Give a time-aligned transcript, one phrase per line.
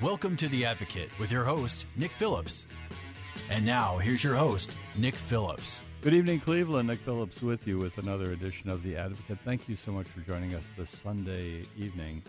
[0.00, 2.66] Welcome to The Advocate with your host, Nick Phillips.
[3.50, 5.80] And now, here's your host, Nick Phillips.
[6.02, 6.86] Good evening, Cleveland.
[6.86, 9.40] Nick Phillips with you with another edition of The Advocate.
[9.44, 12.22] Thank you so much for joining us this Sunday evening.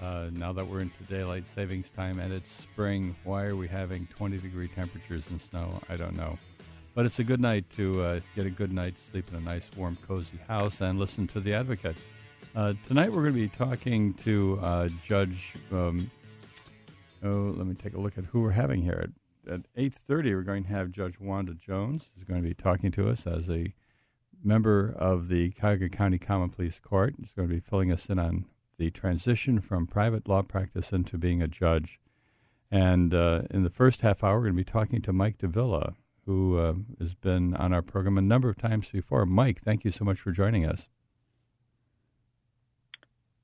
[0.00, 4.06] Uh, now that we're into daylight savings time and it's spring, why are we having
[4.16, 5.82] 20 degree temperatures and snow?
[5.88, 6.38] I don't know.
[6.94, 9.68] But it's a good night to uh, get a good night's sleep in a nice,
[9.76, 11.96] warm, cozy house and listen to The Advocate.
[12.54, 16.08] Uh, tonight we're going to be talking to uh, Judge um,
[17.22, 19.10] Oh, let me take a look at who we're having here.
[19.48, 22.92] At, at 8.30, we're going to have Judge Wanda Jones, who's going to be talking
[22.92, 23.74] to us as a
[24.42, 27.14] member of the Cuyahoga County Common Pleas Court.
[27.18, 28.46] He's going to be filling us in on
[28.78, 31.98] the transition from private law practice into being a judge.
[32.70, 35.94] And uh, in the first half hour, we're going to be talking to Mike Dovilla,
[36.26, 39.26] who uh, has been on our program a number of times before.
[39.26, 40.82] Mike, thank you so much for joining us.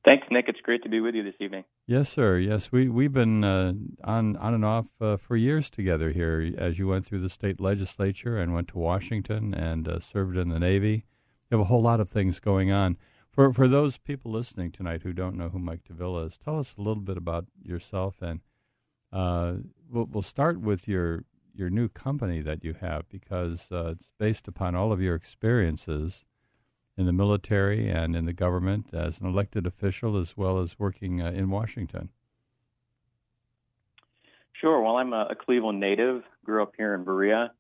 [0.05, 0.47] Thanks, Nick.
[0.49, 1.65] It's great to be with you this evening.
[1.87, 2.37] Yes, sir.
[2.39, 3.73] Yes, we we've been uh,
[4.05, 6.53] on on and off uh, for years together here.
[6.59, 10.51] As you went through the state legislature and went to Washington and uh, served in
[10.51, 11.07] the Navy,
[11.51, 12.99] you have a whole lot of things going on.
[13.31, 16.75] For for those people listening tonight who don't know who Mike Dovilla is, tell us
[16.77, 18.41] a little bit about yourself, and
[19.11, 19.55] uh,
[19.91, 24.49] we'll we'll start with your your new company that you have because uh, it's based
[24.49, 26.25] upon all of your experiences
[26.97, 31.21] in the military and in the government as an elected official as well as working
[31.21, 32.11] uh, in Washington?
[34.61, 34.81] Sure.
[34.81, 37.53] Well, I'm a, Cleveland native, grew up here in Berea,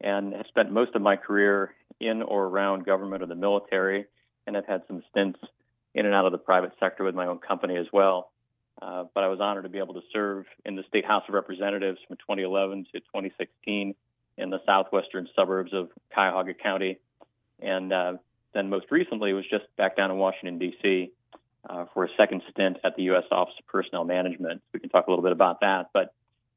[0.00, 4.06] and have spent most of my career in or around government or the military,
[4.46, 5.38] and have had some stints
[5.94, 8.32] in and out of the private sector with my own company as well.
[8.80, 11.34] Uh, but I was honored to be able to serve in the State House of
[11.34, 13.94] Representatives from 2011 to 2016
[14.38, 16.98] in the southwestern suburbs of Cuyahoga County,
[17.60, 18.12] and uh,
[18.54, 21.10] then most recently was just back down in Washington, D.C.
[21.68, 23.24] Uh, for a second stint at the U.S.
[23.30, 24.62] Office of Personnel Management.
[24.72, 25.90] We can talk a little bit about that.
[25.92, 26.12] But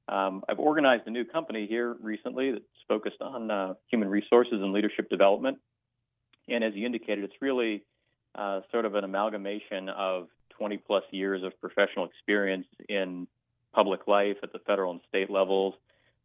[0.07, 4.73] um, I've organized a new company here recently that's focused on uh, human resources and
[4.73, 5.59] leadership development.
[6.47, 7.83] And as you indicated, it's really
[8.35, 10.27] uh, sort of an amalgamation of
[10.57, 13.27] 20 plus years of professional experience in
[13.73, 15.73] public life at the federal and state levels,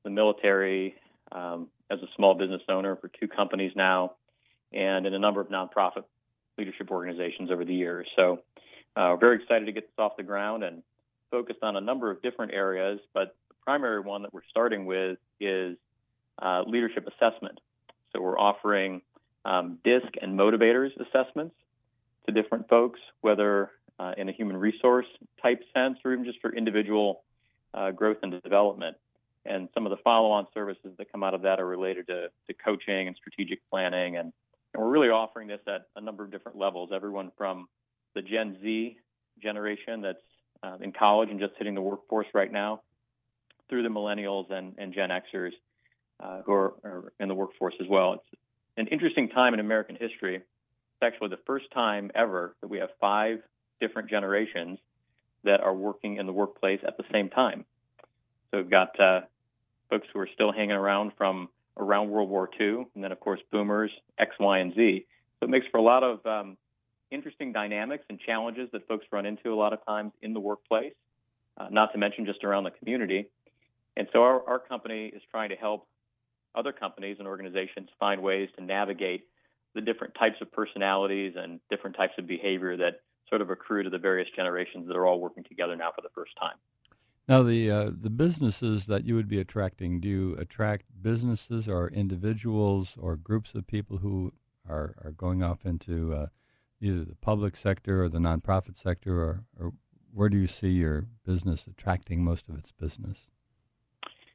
[0.04, 0.94] the military,
[1.32, 4.12] um, as a small business owner for two companies now,
[4.72, 6.04] and in a number of nonprofit
[6.58, 8.06] leadership organizations over the years.
[8.16, 8.41] So,
[8.97, 10.82] uh, very excited to get this off the ground and
[11.31, 13.00] focused on a number of different areas.
[13.14, 15.76] But the primary one that we're starting with is
[16.41, 17.60] uh, leadership assessment.
[18.12, 19.03] So, we're offering
[19.44, 21.54] um, DISC and motivators assessments
[22.26, 25.06] to different folks, whether uh, in a human resource
[25.42, 27.22] type sense or even just for individual
[27.75, 28.97] uh, growth and development.
[29.47, 32.28] And some of the follow on services that come out of that are related to,
[32.47, 34.32] to coaching and strategic planning and
[34.81, 37.69] and we're really offering this at a number of different levels, everyone from
[38.15, 38.97] the Gen Z
[39.43, 40.19] generation that's
[40.63, 42.81] uh, in college and just hitting the workforce right now,
[43.69, 45.51] through the millennials and, and Gen Xers
[46.19, 48.15] uh, who are, are, in the workforce as well.
[48.15, 48.41] It's
[48.79, 50.37] an interesting time in American history.
[50.37, 50.45] It's
[51.03, 53.41] actually the first time ever that we have five
[53.81, 54.79] different generations
[55.45, 57.67] that are working in the workplace at the same time.
[58.51, 59.21] So we've got uh,
[59.91, 63.41] folks who are still hanging around from around World War II, and then of course
[63.51, 65.07] boomers X, Y, and Z.
[65.39, 66.57] So it makes for a lot of um,
[67.11, 70.95] interesting dynamics and challenges that folks run into a lot of times in the workplace,
[71.57, 73.27] uh, not to mention just around the community.
[73.97, 75.87] And so our, our company is trying to help
[76.55, 79.25] other companies and organizations find ways to navigate
[79.75, 83.91] the different types of personalities and different types of behavior that sort of accrue to
[83.91, 86.56] the various generations that are all working together now for the first time.
[87.31, 91.87] Now, the uh, the businesses that you would be attracting, do you attract businesses or
[91.87, 94.32] individuals or groups of people who
[94.69, 96.27] are, are going off into uh,
[96.81, 99.73] either the public sector or the nonprofit sector, or, or
[100.12, 103.19] where do you see your business attracting most of its business?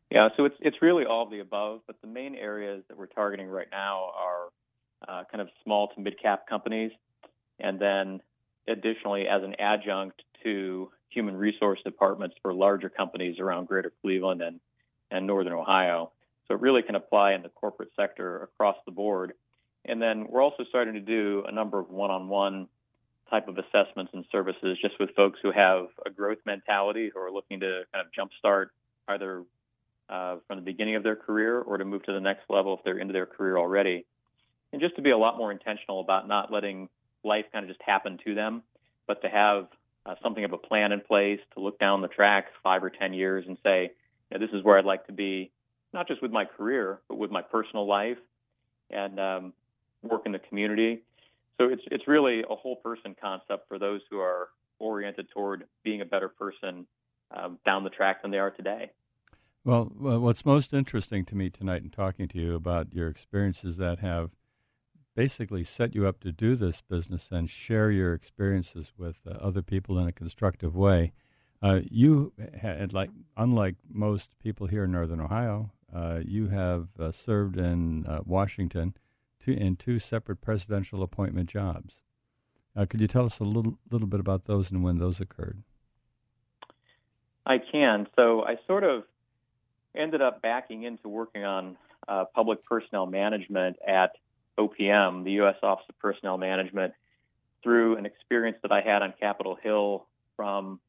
[0.10, 3.08] Yeah, so it's it's really all of the above, but the main areas that we're
[3.08, 4.46] targeting right now are
[5.06, 6.94] uh, kind of small to mid cap companies,
[7.60, 8.22] and then
[8.68, 14.60] additionally, as an adjunct to human resource departments for larger companies around greater Cleveland and,
[15.12, 16.12] and northern Ohio.
[16.48, 19.34] So it really can apply in the corporate sector across the board.
[19.86, 22.68] And then we're also starting to do a number of one on one
[23.30, 27.32] type of assessments and services just with folks who have a growth mentality who are
[27.32, 28.68] looking to kind of jumpstart
[29.08, 29.44] either
[30.10, 32.84] uh, from the beginning of their career or to move to the next level if
[32.84, 34.06] they're into their career already.
[34.72, 36.90] And just to be a lot more intentional about not letting
[37.26, 38.64] life kind of just happened to them,
[39.08, 39.68] but to have
[40.06, 43.14] uh, something of a plan in place to look down the track five or 10
[43.14, 43.92] years and say,
[44.30, 45.52] you know, this is where I'd like to be,
[45.94, 48.18] not just with my career, but with my personal life
[48.92, 49.54] and um,
[50.04, 51.02] work in the community.
[51.58, 54.50] So it's it's really a whole person concept for those who are
[54.80, 56.86] oriented toward being a better person
[57.32, 58.92] um, down the track than they are today.
[59.64, 64.00] Well, what's most interesting to me tonight in talking to you about your experiences that
[64.00, 64.32] have
[65.16, 69.62] basically set you up to do this business and share your experiences with uh, other
[69.62, 71.14] people in a constructive way.
[71.62, 77.12] Uh, you had, like, unlike most people here in Northern Ohio, uh, you have uh,
[77.12, 78.94] served in uh, Washington
[79.48, 81.96] in two separate presidential appointment jobs.
[82.76, 85.64] Uh, could you tell us a little little bit about those and when those occurred?
[87.46, 88.08] I can.
[88.16, 89.04] So I sort of
[89.96, 91.78] ended up backing into working on
[92.34, 94.12] public personnel management at
[94.58, 95.56] OPM, the U.S.
[95.62, 96.94] Office of Personnel Management,
[97.64, 100.06] through an experience that I had on Capitol Hill
[100.36, 100.80] from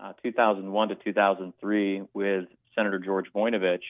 [0.00, 3.82] uh, 2001 to 2003 with Senator George Voinovich,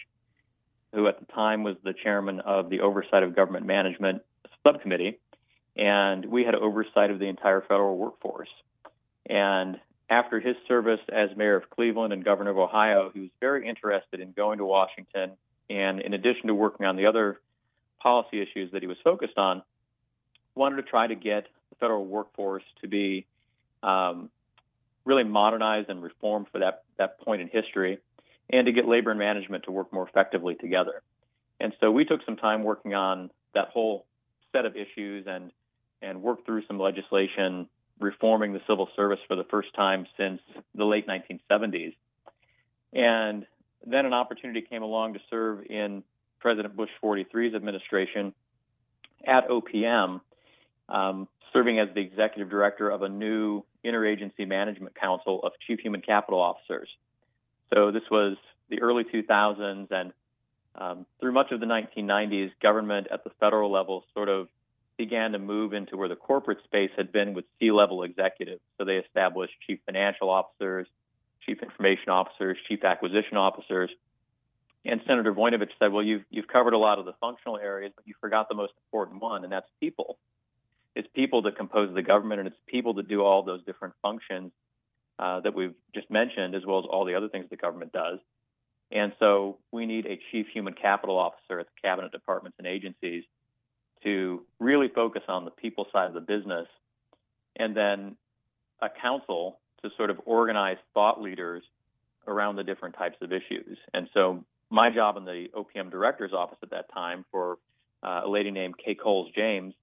[0.92, 4.22] who at the time was the chairman of the Oversight of Government Management
[4.62, 5.18] Subcommittee.
[5.76, 8.50] And we had oversight of the entire federal workforce.
[9.26, 9.80] And
[10.10, 14.20] after his service as mayor of Cleveland and governor of Ohio, he was very interested
[14.20, 15.32] in going to Washington.
[15.70, 17.40] And in addition to working on the other
[18.04, 19.62] policy issues that he was focused on,
[20.54, 23.26] wanted to try to get the federal workforce to be
[23.82, 24.30] um,
[25.04, 27.98] really modernized and reformed for that, that point in history,
[28.50, 31.02] and to get labor and management to work more effectively together.
[31.58, 34.04] And so we took some time working on that whole
[34.52, 35.50] set of issues and
[36.02, 37.66] and worked through some legislation
[37.98, 40.40] reforming the civil service for the first time since
[40.74, 41.94] the late 1970s.
[42.92, 43.46] And
[43.86, 46.02] then an opportunity came along to serve in
[46.44, 48.35] President Bush 43's administration
[49.26, 50.20] at OPM,
[50.91, 56.02] um, serving as the executive director of a new interagency management council of chief human
[56.02, 56.91] capital officers.
[57.73, 58.37] So this was
[58.69, 60.12] the early 2000s, and
[60.75, 64.49] um, through much of the 1990s, government at the federal level sort of
[64.99, 68.61] began to move into where the corporate space had been with C-level executives.
[68.76, 70.87] So they established chief financial officers,
[71.46, 73.88] chief information officers, chief acquisition officers,
[74.84, 78.06] and Senator Voinovich said, well, you've, you've covered a lot of the functional areas, but
[78.06, 80.19] you forgot the most important one, and that's people.
[80.94, 84.52] It's people that compose the government, and it's people that do all those different functions
[85.19, 88.19] uh, that we've just mentioned, as well as all the other things the government does.
[88.92, 93.25] And so we need a chief human capital officer at the cabinet departments and agencies
[94.02, 96.69] to really focus on the people side of the business,
[97.56, 98.16] and then
[98.82, 101.62] a council to sort of organize thought leaders
[102.26, 103.78] around the different types of issues.
[103.92, 107.58] And so my job in the OPM director's office at that time for
[108.02, 109.75] uh, a lady named Kay Coles James,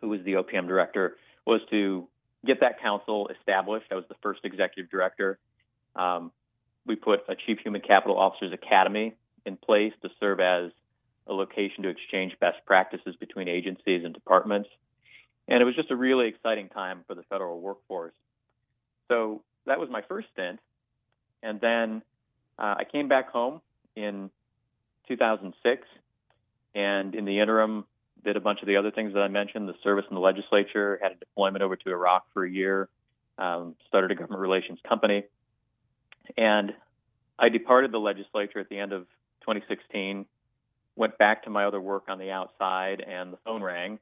[0.00, 2.08] who was the OPM director, was to
[2.46, 3.86] get that council established.
[3.90, 5.38] I was the first executive director.
[5.96, 6.32] Um,
[6.86, 9.14] we put a Chief Human Capital Officers Academy
[9.46, 10.70] in place to serve as
[11.26, 14.68] a location to exchange best practices between agencies and departments.
[15.48, 18.14] And it was just a really exciting time for the federal workforce.
[19.08, 20.60] So that was my first stint.
[21.42, 22.02] And then
[22.58, 23.60] uh, I came back home
[23.96, 24.30] in
[25.08, 25.86] 2006,
[26.74, 27.84] and in the interim,
[28.24, 30.98] did a bunch of the other things that I mentioned: the service in the legislature,
[31.02, 32.88] had a deployment over to Iraq for a year,
[33.38, 35.24] um, started a government relations company,
[36.36, 36.72] and
[37.38, 39.02] I departed the legislature at the end of
[39.42, 40.26] 2016.
[40.96, 43.98] Went back to my other work on the outside, and the phone rang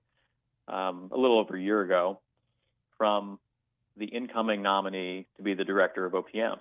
[0.69, 2.21] um, a little over a year ago
[2.99, 3.39] from
[3.97, 6.59] the incoming nominee to be the director of OPM,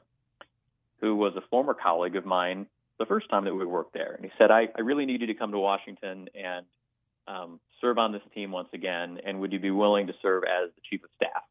[1.00, 2.66] who was a former colleague of mine
[3.02, 4.14] the first time that we worked there.
[4.14, 6.66] And he said, I, I really need you to come to Washington and
[7.28, 9.20] um, serve on this team once again.
[9.26, 11.44] And would you be willing to serve as the chief of staff?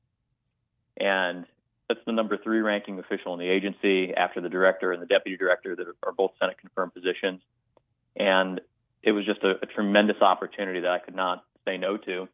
[0.96, 1.44] And
[1.88, 5.36] that's the number three ranking official in the agency after the director and the deputy
[5.36, 7.40] director that are both Senate confirmed positions.
[8.14, 8.60] And
[9.02, 12.28] it was just a, a tremendous opportunity that I could not say no to.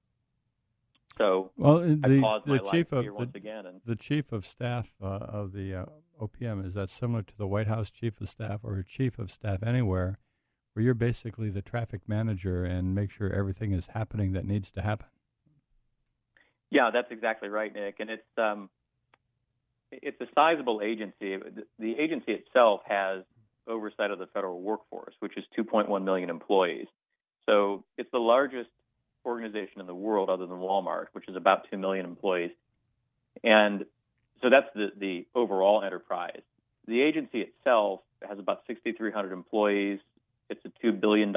[1.17, 5.75] So well, the, the chief of the, and, the chief of staff uh, of the
[5.75, 5.85] uh,
[6.21, 9.63] OPM is that similar to the White House chief of staff or chief of staff
[9.63, 10.19] anywhere,
[10.73, 14.83] where you're basically the traffic manager and make sure everything is happening that needs to
[14.83, 15.09] happen.
[16.71, 17.97] Yeah, that's exactly right, Nick.
[18.01, 18.71] And it's um,
[19.93, 21.37] it's a sizable agency.
[21.79, 23.23] The agency itself has
[23.69, 26.87] oversight of the federal workforce, which is 2.1 million employees.
[27.47, 28.71] So it's the largest
[29.25, 32.53] organization in the world other than Walmart, which is about 2 million employees.
[33.43, 33.85] And
[34.43, 36.43] so that's the, the overall enterprise.
[36.87, 40.01] The agency itself has about 6,300 employees.
[40.49, 41.35] It's a $2 billion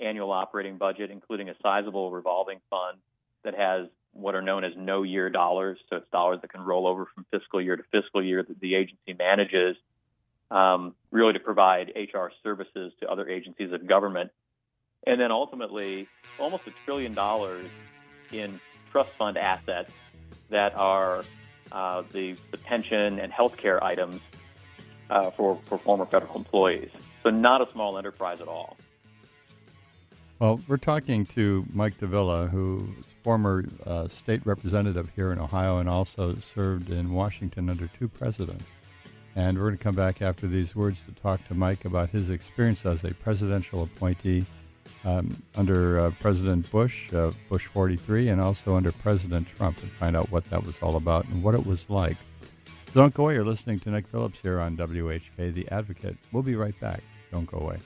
[0.00, 2.98] annual operating budget, including a sizable revolving fund
[3.44, 5.78] that has what are known as no year dollars.
[5.90, 8.74] So it's dollars that can roll over from fiscal year to fiscal year that the
[8.74, 9.76] agency manages,
[10.50, 14.30] um, really to provide HR services to other agencies of government.
[15.06, 17.70] And then ultimately, almost a trillion dollars
[18.30, 19.90] in trust fund assets
[20.50, 21.24] that are
[21.72, 24.20] uh, the, the pension and health care items
[25.10, 26.90] uh, for, for former federal employees.
[27.22, 28.76] So not a small enterprise at all.
[30.38, 35.78] Well, we're talking to Mike Dovilla, who is former uh, state representative here in Ohio
[35.78, 38.64] and also served in Washington under two presidents.
[39.34, 42.30] And we're going to come back after these words to talk to Mike about his
[42.30, 44.46] experience as a presidential appointee
[45.04, 50.16] um, under uh, President Bush, uh, Bush 43, and also under President Trump and find
[50.16, 52.16] out what that was all about and what it was like.
[52.88, 53.34] So don't go away.
[53.34, 56.16] You're listening to Nick Phillips here on WHK, The Advocate.
[56.32, 57.02] We'll be right back.
[57.30, 57.78] Don't go away.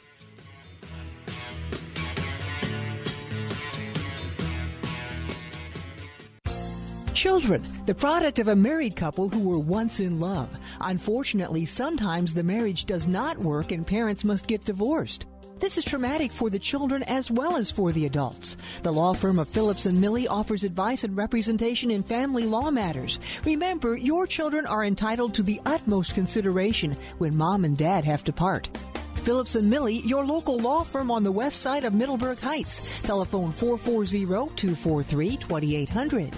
[7.15, 10.49] Children, the product of a married couple who were once in love.
[10.81, 15.27] Unfortunately, sometimes the marriage does not work and parents must get divorced.
[15.63, 18.57] This is traumatic for the children as well as for the adults.
[18.83, 23.21] The law firm of Phillips and Millie offers advice and representation in family law matters.
[23.45, 28.33] Remember, your children are entitled to the utmost consideration when mom and dad have to
[28.33, 28.77] part.
[29.23, 33.01] Phillips and Millie, your local law firm on the west side of Middleburg Heights.
[33.03, 36.35] Telephone 440-243-2800.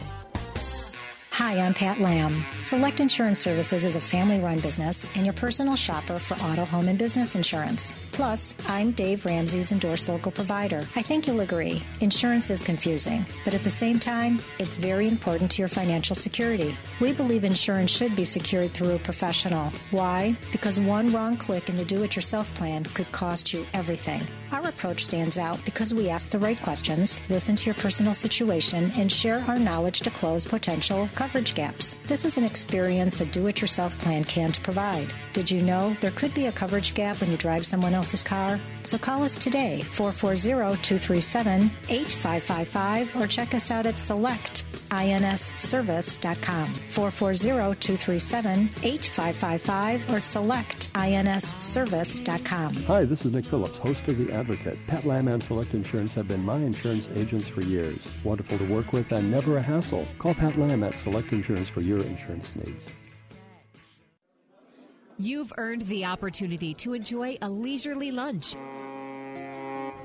[1.46, 2.42] Hi, I'm Pat Lamb.
[2.62, 6.88] Select Insurance Services is a family run business and your personal shopper for auto, home,
[6.88, 7.94] and business insurance.
[8.12, 10.78] Plus, I'm Dave Ramsey's endorsed local provider.
[10.96, 11.82] I think you'll agree.
[12.00, 16.74] Insurance is confusing, but at the same time, it's very important to your financial security.
[16.98, 19.70] We believe insurance should be secured through a professional.
[19.90, 20.34] Why?
[20.50, 24.22] Because one wrong click in the do it yourself plan could cost you everything.
[24.54, 28.92] Our approach stands out because we ask the right questions, listen to your personal situation,
[28.94, 31.96] and share our knowledge to close potential coverage gaps.
[32.06, 35.12] This is an experience a do it yourself plan can't provide.
[35.32, 38.61] Did you know there could be a coverage gap when you drive someone else's car?
[38.84, 46.75] So call us today, 440 237 8555, or check us out at selectinsservice.com.
[46.75, 52.75] 440 237 8555 or selectinsservice.com.
[52.84, 54.78] Hi, this is Nick Phillips, host of The Advocate.
[54.86, 58.06] Pat Lamb and Select Insurance have been my insurance agents for years.
[58.24, 60.06] Wonderful to work with and never a hassle.
[60.18, 62.84] Call Pat Lamb at Select Insurance for your insurance needs.
[65.18, 68.54] You've earned the opportunity to enjoy a leisurely lunch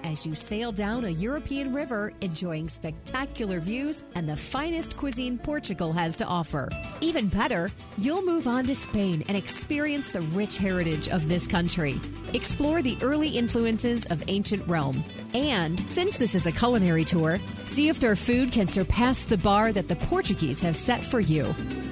[0.03, 5.93] as you sail down a European river, enjoying spectacular views and the finest cuisine Portugal
[5.93, 6.69] has to offer.
[7.01, 11.99] Even better, you'll move on to Spain and experience the rich heritage of this country.
[12.33, 15.03] Explore the early influences of ancient Rome.
[15.33, 19.71] And since this is a culinary tour, see if their food can surpass the bar
[19.73, 21.45] that the Portuguese have set for you.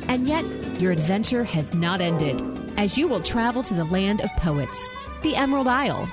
[0.07, 0.45] And yet,
[0.81, 2.41] your adventure has not ended,
[2.77, 4.91] as you will travel to the land of poets,
[5.23, 6.07] the Emerald Isle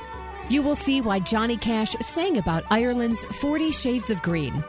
[0.50, 4.62] you will see why Johnny Cash sang about Ireland's 40 Shades of Green.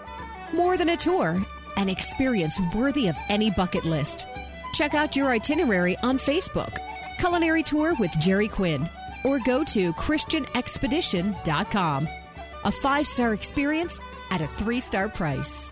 [0.54, 1.38] More than a tour,
[1.78, 4.28] an experience worthy of any bucket list.
[4.74, 6.78] Check out your itinerary on Facebook,
[7.18, 8.90] Culinary Tour with Jerry Quinn,
[9.24, 12.08] or go to ChristianExpedition.com.
[12.64, 14.00] A five star experience
[14.32, 15.72] at a three star price.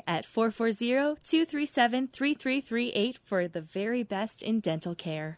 [0.07, 5.37] at 440-237-3338 for the very best in dental care.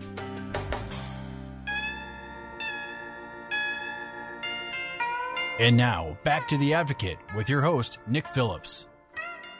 [5.61, 8.87] And now, back to The Advocate with your host, Nick Phillips.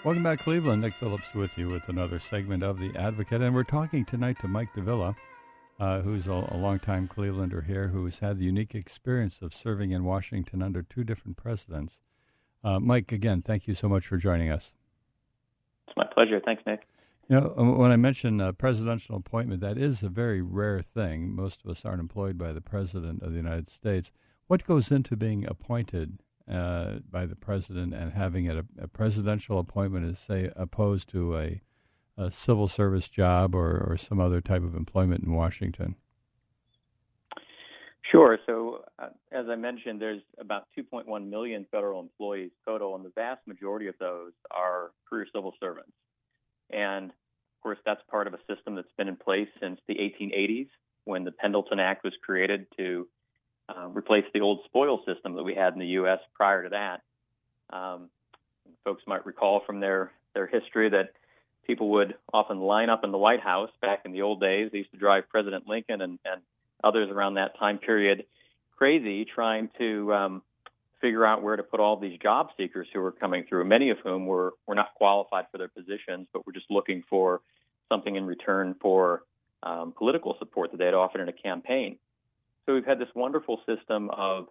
[0.03, 0.81] Welcome back, Cleveland.
[0.81, 3.43] Nick Phillips with you with another segment of The Advocate.
[3.43, 5.15] And we're talking tonight to Mike Dovilla,
[5.79, 10.03] uh, who's a, a longtime Clevelander here, who's had the unique experience of serving in
[10.03, 11.99] Washington under two different presidents.
[12.63, 14.71] Uh, Mike, again, thank you so much for joining us.
[15.87, 16.41] It's my pleasure.
[16.43, 16.79] Thanks, Nick.
[17.29, 21.35] You know, um, when I mention a presidential appointment, that is a very rare thing.
[21.35, 24.11] Most of us aren't employed by the President of the United States.
[24.51, 30.05] What goes into being appointed uh, by the president and having a, a, presidential appointment
[30.11, 31.61] is, say, opposed to a,
[32.17, 35.95] a civil service job or, or some other type of employment in Washington?
[38.11, 38.37] Sure.
[38.45, 43.47] So, uh, as I mentioned, there's about 2.1 million federal employees total, and the vast
[43.47, 45.93] majority of those are career civil servants.
[46.69, 50.67] And of course, that's part of a system that's been in place since the 1880s
[51.05, 53.07] when the Pendleton Act was created to
[53.77, 56.19] uh, replace the old spoil system that we had in the U.S.
[56.33, 57.01] prior to that.
[57.75, 58.09] Um,
[58.83, 61.13] folks might recall from their, their history that
[61.65, 64.69] people would often line up in the White House back in the old days.
[64.71, 66.41] They used to drive President Lincoln and, and
[66.83, 68.25] others around that time period
[68.81, 70.41] crazy trying to um,
[71.01, 73.99] figure out where to put all these job seekers who were coming through, many of
[74.03, 77.41] whom were, were not qualified for their positions, but were just looking for
[77.89, 79.21] something in return for
[79.61, 81.97] um, political support that they had offered in a campaign.
[82.71, 84.47] So we've had this wonderful system of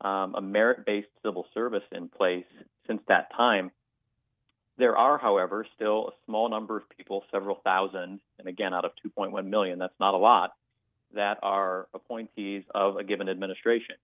[0.00, 2.46] um, a merit based civil service in place
[2.86, 3.72] since that time.
[4.78, 8.92] There are, however, still a small number of people, several thousand, and again, out of
[9.04, 10.52] 2.1 million, that's not a lot,
[11.12, 13.96] that are appointees of a given administration.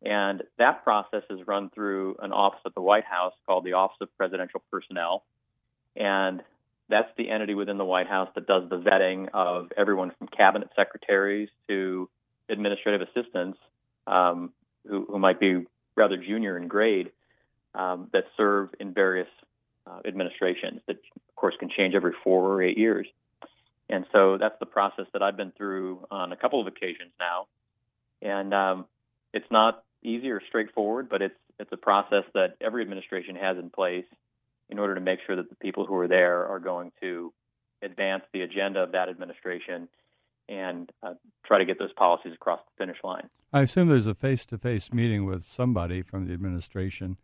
[0.00, 3.98] And that process is run through an office at the White House called the Office
[4.00, 5.24] of Presidential Personnel.
[5.94, 6.40] And
[6.88, 10.70] that's the entity within the White House that does the vetting of everyone from cabinet
[10.74, 12.08] secretaries to
[12.48, 13.58] administrative assistants
[14.06, 14.52] um,
[14.88, 17.10] who, who, might be rather junior in grade
[17.74, 19.28] um, that serve in various
[19.86, 23.06] uh, administrations that, of course, can change every four or eight years.
[23.90, 27.46] And so that's the process that I've been through on a couple of occasions now.
[28.20, 28.86] And um,
[29.32, 33.68] it's not easy or straightforward, but it's it's a process that every administration has in
[33.68, 34.04] place
[34.70, 37.32] in order to make sure that the people who are there are going to
[37.82, 39.88] advance the agenda of that administration
[40.48, 43.28] and uh, try to get those policies across the finish line.
[43.52, 47.16] I assume there's a face-to-face meeting with somebody from the administration,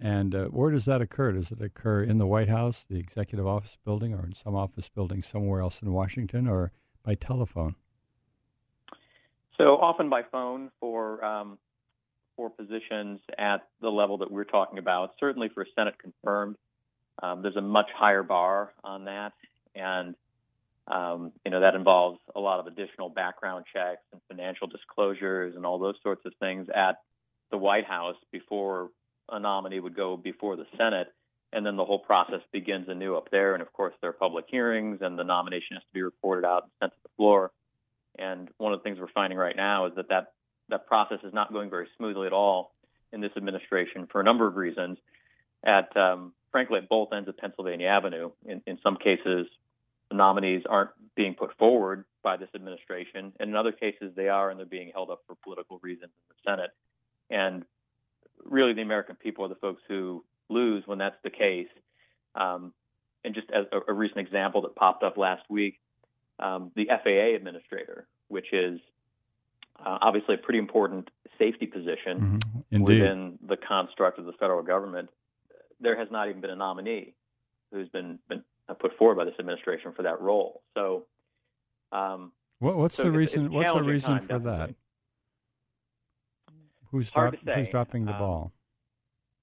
[0.00, 1.32] and uh, where does that occur?
[1.32, 4.88] Does it occur in the White House, the Executive Office Building, or in some office
[4.88, 7.76] building somewhere else in Washington, or by telephone?
[9.56, 11.58] So often by phone for um,
[12.36, 15.12] for positions at the level that we're talking about.
[15.18, 16.56] Certainly for Senate confirmed,
[17.22, 19.32] um, there's a much higher bar on that,
[19.74, 20.14] and
[20.88, 25.66] um, you know, that involves a lot of additional background checks and financial disclosures and
[25.66, 27.00] all those sorts of things at
[27.50, 28.90] the White House before
[29.30, 31.08] a nominee would go before the Senate.
[31.52, 33.54] And then the whole process begins anew up there.
[33.54, 36.64] And of course, there are public hearings, and the nomination has to be reported out
[36.64, 37.50] and sent to the floor.
[38.18, 40.32] And one of the things we're finding right now is that that,
[40.68, 42.74] that process is not going very smoothly at all
[43.12, 44.98] in this administration for a number of reasons.
[45.64, 49.46] At um, frankly, at both ends of Pennsylvania Avenue, in, in some cases,
[50.12, 54.58] nominees aren't being put forward by this administration, and in other cases they are, and
[54.58, 56.70] they're being held up for political reasons in the Senate.
[57.30, 57.64] And
[58.44, 61.68] really, the American people are the folks who lose when that's the case.
[62.34, 62.72] Um,
[63.24, 65.80] and just as a, a, recent example that popped up last week,
[66.38, 68.78] um, the FAA administrator, which is
[69.84, 72.40] uh, obviously a pretty important safety position
[72.70, 72.82] mm-hmm.
[72.82, 75.08] within the construct of the federal government,
[75.80, 77.14] there has not even been a nominee
[77.72, 80.62] who's been, been put forward by this administration for that role.
[80.74, 81.04] So,
[81.92, 83.52] um, what, what's so the it's, reason?
[83.52, 84.74] What's the reason for that?
[86.90, 88.52] Who's, drop, who's dropping the um, ball?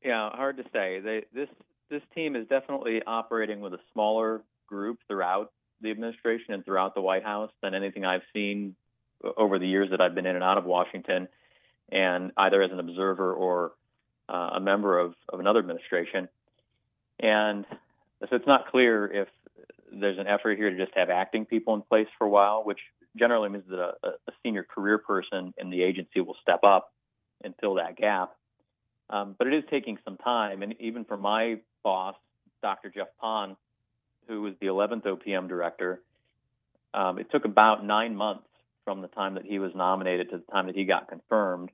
[0.04, 1.00] Yeah, hard to say.
[1.00, 1.50] They, this
[1.90, 7.02] this team is definitely operating with a smaller group throughout the administration and throughout the
[7.02, 8.76] White House than anything I've seen
[9.38, 11.28] over the years that I've been in and out of Washington,
[11.92, 13.74] and either as an observer or
[14.28, 16.28] uh, a member of, of another administration.
[17.20, 17.66] And
[18.30, 19.28] so it's not clear if
[19.92, 22.80] there's an effort here to just have acting people in place for a while, which
[23.18, 26.92] generally means that a, a senior career person in the agency will step up
[27.44, 28.32] and fill that gap.
[29.10, 32.16] Um, but it is taking some time, and even for my boss,
[32.62, 32.90] Dr.
[32.90, 33.56] Jeff Pon,
[34.28, 36.02] who was the 11th OPM director,
[36.94, 38.48] um, it took about nine months
[38.86, 41.70] from the time that he was nominated to the time that he got confirmed.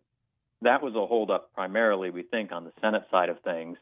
[0.62, 3.78] That was a holdup primarily, we think, on the Senate side of things.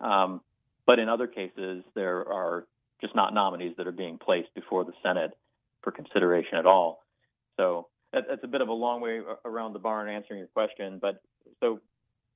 [0.00, 0.40] Um,
[0.86, 2.66] but in other cases, there are
[3.00, 5.32] just not nominees that are being placed before the Senate
[5.82, 7.04] for consideration at all.
[7.56, 10.98] So that, that's a bit of a long way around the barn answering your question.
[11.00, 11.20] But
[11.60, 11.80] so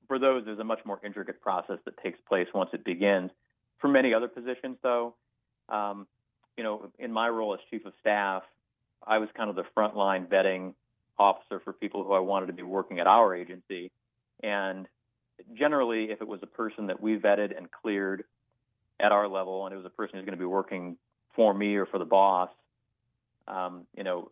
[0.07, 3.31] for those, there's a much more intricate process that takes place once it begins.
[3.79, 5.15] for many other positions, though,
[5.69, 6.05] um,
[6.57, 8.43] you know, in my role as chief of staff,
[9.05, 10.73] I was kind of the frontline vetting
[11.17, 13.91] officer for people who I wanted to be working at our agency.
[14.43, 14.87] And
[15.57, 18.23] generally, if it was a person that we vetted and cleared
[18.99, 20.97] at our level, and it was a person who's going to be working
[21.35, 22.49] for me or for the boss,
[23.47, 24.27] um, you know,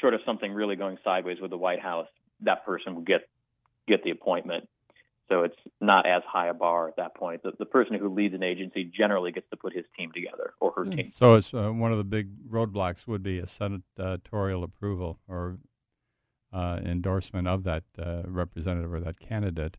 [0.00, 2.08] short of something really going sideways with the White House,
[2.40, 3.28] that person would get
[3.88, 4.68] get the appointment.
[5.28, 7.42] So it's not as high a bar at that point.
[7.42, 10.72] The, the person who leads an agency generally gets to put his team together or
[10.76, 11.10] her team.
[11.14, 15.58] So it's uh, one of the big roadblocks would be a senatorial approval or
[16.52, 19.78] uh, endorsement of that uh, representative or that candidate.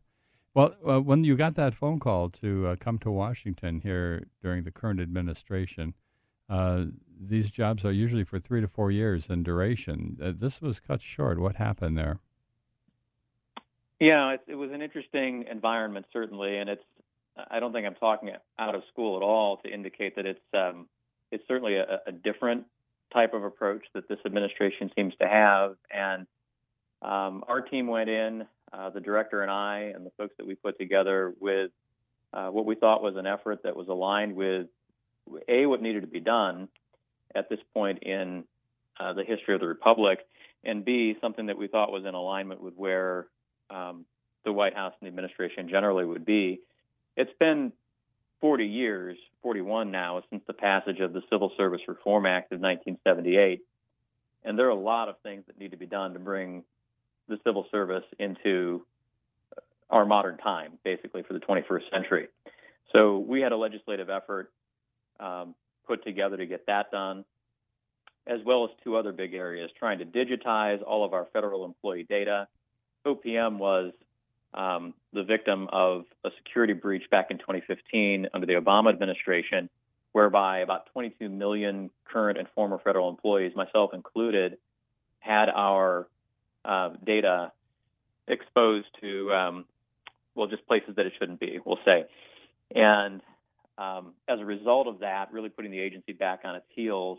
[0.54, 4.62] Well, uh, when you got that phone call to uh, come to Washington here during
[4.62, 5.94] the current administration,
[6.48, 6.84] uh,
[7.20, 10.16] these jobs are usually for three to four years in duration.
[10.22, 11.40] Uh, this was cut short.
[11.40, 12.20] What happened there?
[13.98, 16.84] Yeah, it, it was an interesting environment, certainly, and it's.
[17.50, 20.86] I don't think I'm talking out of school at all to indicate that it's um,
[21.32, 22.64] it's certainly a, a different
[23.12, 26.28] type of approach that this administration seems to have, and
[27.02, 30.54] um, our team went in, uh, the director and I, and the folks that we
[30.54, 31.70] put together with
[32.32, 34.66] uh, what we thought was an effort that was aligned with
[35.48, 36.68] a what needed to be done
[37.34, 38.44] at this point in
[38.98, 40.20] uh, the history of the republic,
[40.64, 43.26] and b something that we thought was in alignment with where
[43.70, 44.04] um,
[44.44, 46.60] the White House and the administration generally would be.
[47.16, 47.72] It's been
[48.40, 53.62] 40 years, 41 now, since the passage of the Civil Service Reform Act of 1978,
[54.44, 56.64] and there are a lot of things that need to be done to bring
[57.28, 58.84] the civil service into
[59.90, 62.28] our modern time, basically for the 21st century.
[62.92, 64.52] So we had a legislative effort
[65.20, 65.54] um,
[65.86, 67.24] put together to get that done,
[68.26, 72.06] as well as two other big areas trying to digitize all of our federal employee
[72.08, 72.48] data.
[73.06, 73.92] OPM was
[74.54, 79.68] um, the victim of a security breach back in 2015 under the Obama administration,
[80.12, 84.56] whereby about 22 million current and former federal employees, myself included,
[85.18, 86.06] had our
[86.64, 87.52] uh, data
[88.28, 89.64] exposed to, um,
[90.34, 92.04] well, just places that it shouldn't be, we'll say.
[92.74, 93.20] And
[93.78, 97.18] um, as a result of that, really putting the agency back on its heels,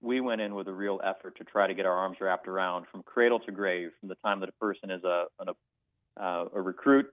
[0.00, 2.86] we went in with a real effort to try to get our arms wrapped around
[2.90, 6.48] from cradle to grave, from the time that a person is a, an, a, uh,
[6.54, 7.06] a recruit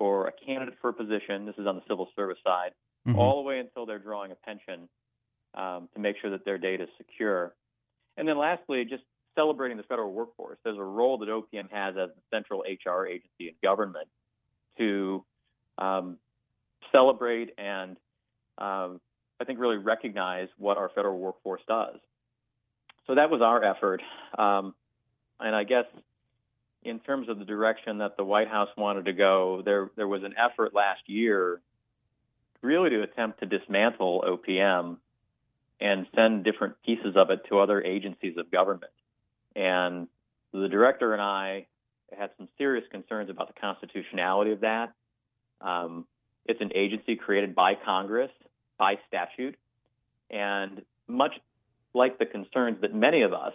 [0.00, 1.44] or a candidate for a position.
[1.44, 2.72] This is on the civil service side,
[3.06, 3.18] mm-hmm.
[3.18, 4.88] all the way until they're drawing a pension
[5.54, 7.54] um, to make sure that their data is secure.
[8.16, 10.58] And then lastly, just celebrating the federal workforce.
[10.64, 14.08] There's a role that OPM has as the central HR agency in government
[14.78, 15.24] to
[15.78, 16.18] um,
[16.90, 17.96] celebrate and
[18.58, 19.00] um,
[19.40, 21.96] I think really recognize what our federal workforce does.
[23.06, 24.00] So that was our effort.
[24.38, 24.74] Um,
[25.40, 25.86] and I guess
[26.84, 30.22] in terms of the direction that the White House wanted to go, there there was
[30.22, 31.60] an effort last year
[32.60, 34.98] really to attempt to dismantle OPM
[35.80, 38.92] and send different pieces of it to other agencies of government.
[39.54, 40.08] And
[40.52, 41.66] the director and I
[42.16, 44.92] had some serious concerns about the constitutionality of that.
[45.60, 46.06] Um,
[46.44, 48.30] it's an agency created by Congress,
[48.78, 49.56] by statute,
[50.30, 51.32] and much
[51.94, 53.54] like the concerns that many of us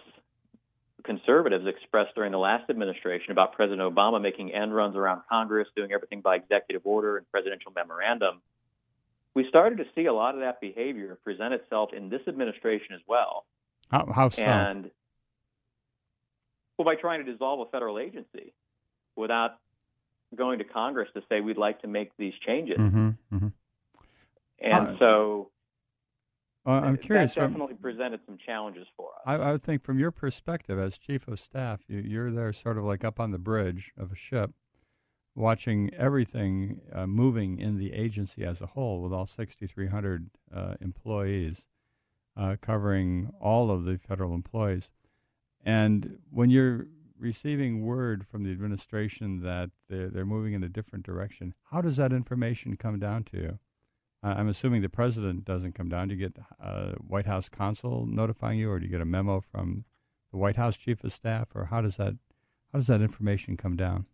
[1.04, 5.92] conservatives expressed during the last administration about President Obama making end runs around Congress, doing
[5.92, 8.40] everything by executive order and presidential memorandum,
[9.34, 13.00] we started to see a lot of that behavior present itself in this administration as
[13.06, 13.46] well.
[13.90, 14.42] How, how so?
[14.42, 14.90] And
[16.78, 18.54] well, by trying to dissolve a federal agency
[19.16, 19.58] without
[20.34, 22.78] going to Congress to say we'd like to make these changes.
[22.78, 23.48] Mm-hmm, mm-hmm.
[24.60, 25.50] And uh, so
[26.66, 27.34] I'm curious.
[27.34, 29.22] That definitely presented some challenges for us.
[29.26, 32.78] I, I, would think, from your perspective as chief of staff, you, you're there sort
[32.78, 34.52] of like up on the bridge of a ship,
[35.34, 41.66] watching everything uh, moving in the agency as a whole, with all 6,300 uh, employees,
[42.36, 44.90] uh, covering all of the federal employees.
[45.64, 46.86] And when you're
[47.18, 51.96] receiving word from the administration that they're, they're moving in a different direction, how does
[51.96, 53.58] that information come down to you?
[54.22, 56.08] I'm assuming the president doesn't come down.
[56.08, 59.40] Do you get a White House counsel notifying you, or do you get a memo
[59.40, 59.84] from
[60.32, 62.14] the White House chief of staff, or how does that
[62.72, 64.06] how does that information come down?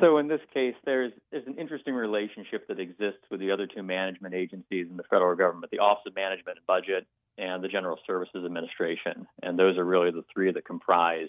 [0.00, 3.82] So in this case, there's there's an interesting relationship that exists with the other two
[3.82, 7.06] management agencies in the federal government, the Office of Management and Budget
[7.38, 11.28] and the General Services Administration, and those are really the three that comprise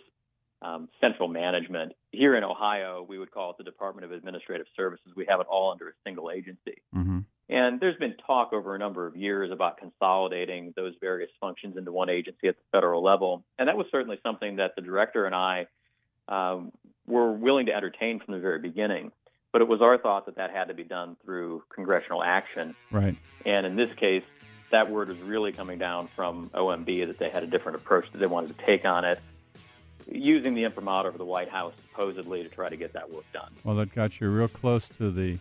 [0.62, 1.94] um, central management.
[2.12, 5.08] Here in Ohio, we would call it the Department of Administrative Services.
[5.16, 6.82] We have it all under a single agency.
[6.96, 7.20] Mm-hmm.
[7.50, 11.92] And there's been talk over a number of years about consolidating those various functions into
[11.92, 13.44] one agency at the federal level.
[13.58, 15.66] And that was certainly something that the director and I
[16.28, 16.72] um,
[17.08, 19.12] were willing to entertain from the very beginning.
[19.52, 22.76] But it was our thought that that had to be done through congressional action.
[22.92, 23.16] Right.
[23.48, 24.24] And in this case,
[24.72, 28.18] that word was really coming down from OMB that they had a different approach that
[28.20, 29.20] they wanted to take on it,
[30.12, 33.52] using the imprimatur of the White House supposedly to try to get that work done.
[33.64, 35.40] Well, that got you real close to the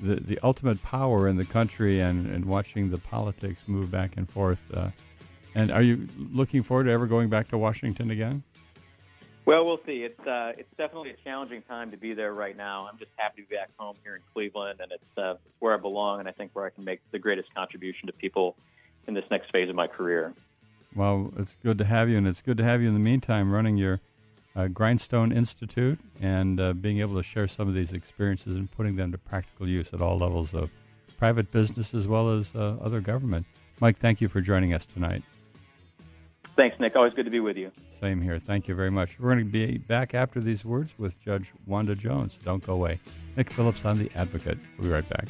[0.00, 4.28] the, the ultimate power in the country and, and watching the politics move back and
[4.28, 4.66] forth.
[4.74, 4.90] Uh,
[5.54, 8.42] and are you looking forward to ever going back to Washington again?
[9.46, 10.04] Well, we'll see.
[10.04, 12.88] It's uh, it's definitely a challenging time to be there right now.
[12.90, 15.76] I'm just happy to be back home here in Cleveland, and it's uh, where I
[15.76, 18.56] belong, and I think where I can make the greatest contribution to people
[19.06, 20.32] in this next phase of my career.
[20.94, 23.52] Well, it's good to have you, and it's good to have you in the meantime
[23.52, 24.00] running your
[24.56, 28.96] uh, Grindstone Institute and uh, being able to share some of these experiences and putting
[28.96, 30.70] them to practical use at all levels of
[31.18, 33.46] private business as well as uh, other government.
[33.80, 35.22] Mike, thank you for joining us tonight.
[36.56, 36.94] Thanks, Nick.
[36.94, 37.72] Always good to be with you.
[38.00, 38.38] Same here.
[38.38, 39.18] Thank you very much.
[39.18, 42.38] We're going to be back after these words with Judge Wanda Jones.
[42.44, 43.00] Don't go away.
[43.36, 44.58] Nick Phillips on The Advocate.
[44.78, 45.26] We'll be right back.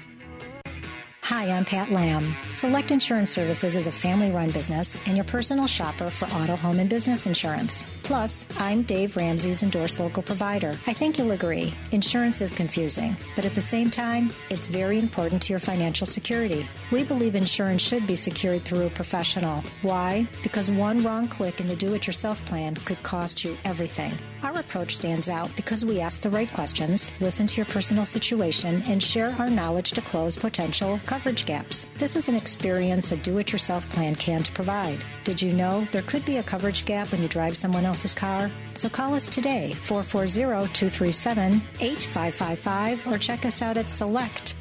[1.25, 2.37] Hi, I'm Pat Lamb.
[2.53, 6.79] Select Insurance Services is a family run business and your personal shopper for auto, home,
[6.79, 7.87] and business insurance.
[8.03, 10.79] Plus, I'm Dave Ramsey's endorsed local provider.
[10.87, 15.41] I think you'll agree, insurance is confusing, but at the same time, it's very important
[15.45, 16.69] to your financial security.
[16.93, 19.65] We believe insurance should be secured through a professional.
[19.81, 20.27] Why?
[20.43, 24.13] Because one wrong click in the do it yourself plan could cost you everything.
[24.45, 28.83] Our approach stands out because we ask the right questions, listen to your personal situation,
[28.87, 31.87] and share our knowledge to close potential coverage gaps.
[31.97, 34.99] This is an experience a do it yourself plan can't provide.
[35.25, 38.51] Did you know there could be a coverage gap when you drive someone else's car?
[38.75, 44.54] So call us today, 440 237 8555, or check us out at selectinsservice.com.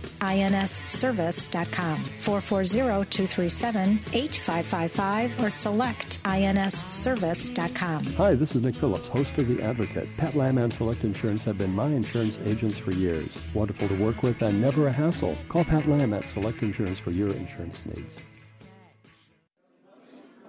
[2.20, 8.06] 440 237 8555 or selectinsservice.com.
[8.14, 10.08] Hi, this is Nick Phillips, host of The Advocate.
[10.18, 13.30] Pat Lamb and Select Insurance have been my insurance agents for years.
[13.54, 15.36] Wonderful to work with and never a hassle.
[15.50, 18.16] Call Pat Lamb at Select Insurance for your insurance needs.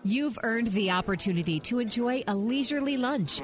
[0.04, 3.40] You've earned the opportunity to enjoy a leisurely lunch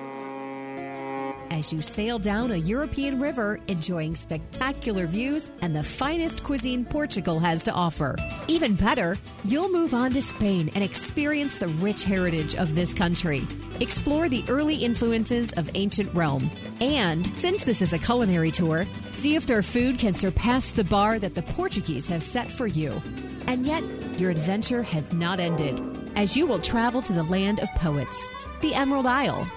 [1.50, 7.38] as you sail down a European river, enjoying spectacular views and the finest cuisine Portugal
[7.38, 8.16] has to offer.
[8.48, 13.46] Even better, you'll move on to Spain and experience the rich heritage of this country.
[13.80, 16.50] Explore the early influences of ancient Rome.
[16.80, 21.18] And since this is a culinary tour, see if their food can surpass the bar
[21.18, 23.00] that the Portuguese have set for you.
[23.46, 23.82] And yet,
[24.20, 25.80] your adventure has not ended,
[26.14, 28.28] as you will travel to the land of poets,
[28.60, 29.48] the Emerald Isle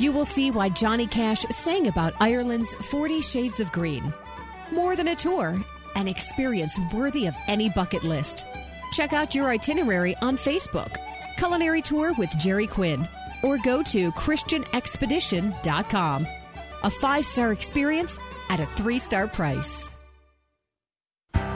[0.00, 4.12] you will see why Johnny Cash sang about Ireland's 40 Shades of Green.
[4.70, 5.56] More than a tour,
[5.96, 8.46] an experience worthy of any bucket list.
[8.92, 10.96] Check out your itinerary on Facebook,
[11.36, 13.06] Culinary Tour with Jerry Quinn,
[13.42, 16.26] or go to ChristianExpedition.com.
[16.84, 18.18] A five star experience
[18.50, 19.90] at a three star price.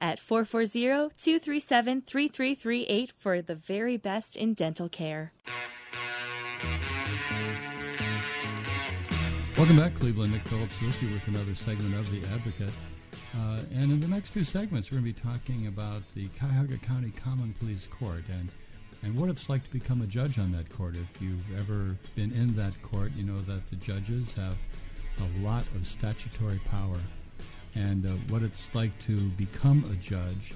[0.00, 5.32] at 440-237-3338 for the very best in dental care.
[9.56, 10.32] Welcome back, Cleveland.
[10.32, 12.72] Nick Phillips with you with another segment of The Advocate.
[13.36, 16.78] Uh, and in the next two segments, we're going to be talking about the Cuyahoga
[16.78, 18.50] County Common Pleas Court and,
[19.02, 20.96] and what it's like to become a judge on that court.
[20.96, 24.56] If you've ever been in that court, you know that the judges have
[25.18, 26.98] a lot of statutory power
[27.78, 30.54] and uh, what it's like to become a judge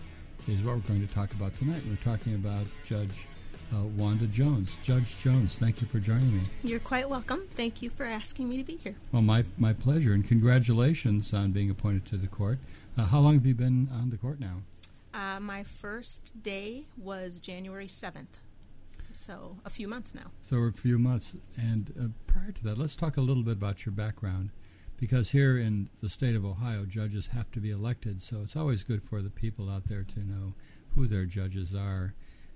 [0.49, 1.83] is what we're going to talk about tonight.
[1.89, 3.27] We're talking about Judge
[3.73, 4.73] uh, Wanda Jones.
[4.83, 6.43] Judge Jones, thank you for joining me.
[6.65, 7.43] You're quite welcome.
[7.55, 8.97] Thank you for asking me to be here.
[9.13, 12.59] Well, my, my pleasure, and congratulations on being appointed to the court.
[12.99, 14.63] Uh, how long have you been on the court now?
[15.15, 18.41] Uh, my first day was January 7th,
[19.13, 20.33] so a few months now.
[20.49, 21.37] So a few months.
[21.57, 24.51] And uh, prior to that, let's talk a little bit about your background
[25.03, 28.85] because here in the state of Ohio, judges have to be elected, so it's always
[28.85, 30.55] good for the people out there to know
[30.95, 32.15] who their judges are.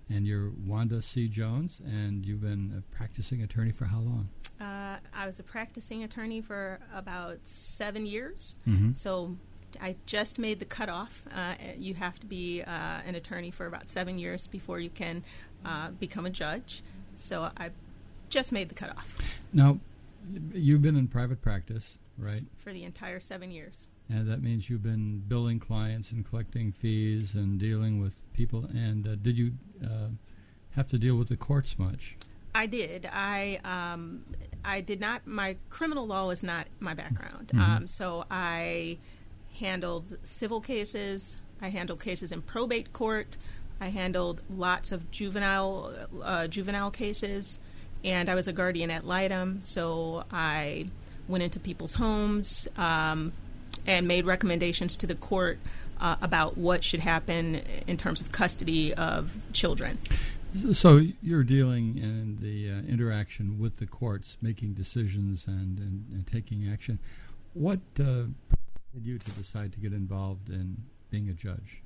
[0.09, 1.27] And you're Wanda C.
[1.27, 4.29] Jones, and you've been a practicing attorney for how long?
[4.61, 8.59] Uh, I was a practicing attorney for about seven years.
[8.65, 8.93] Mm-hmm.
[8.93, 9.37] So
[9.83, 11.25] I just made the cutoff.
[11.35, 15.25] Uh, you have to be uh, an attorney for about seven years before you can
[15.65, 16.85] uh, become a judge.
[17.17, 17.71] So I
[18.31, 19.19] just made the cutoff.
[19.53, 19.81] Now,
[20.53, 22.43] you've been in private practice, right?
[22.59, 23.89] For the entire seven years.
[24.09, 28.67] And that means you've been billing clients and collecting fees and dealing with people.
[28.73, 29.53] And uh, did you
[29.85, 30.09] uh,
[30.77, 32.17] have to deal with the courts much?
[32.55, 33.09] I did.
[33.13, 34.25] I um,
[34.65, 35.27] I did not.
[35.27, 37.49] My criminal law is not my background.
[37.49, 37.61] Mhm.
[37.61, 38.99] Um, so I
[39.61, 41.37] handled civil cases.
[41.61, 43.37] I handled cases in probate court.
[43.81, 47.61] I handled lots of juvenile uh, juvenile cases,
[48.03, 49.63] and I was a guardian ad litem.
[49.63, 50.87] So I
[51.29, 53.33] went into people's homes um,
[53.87, 55.59] and made recommendations to the court
[56.01, 59.99] uh, about what should happen in terms of custody of children.
[60.73, 66.27] So you're dealing in the uh, interaction with the courts, making decisions and, and, and
[66.27, 66.99] taking action.
[67.53, 68.05] What uh,
[68.95, 70.77] led you to decide to get involved in
[71.11, 71.83] being a judge?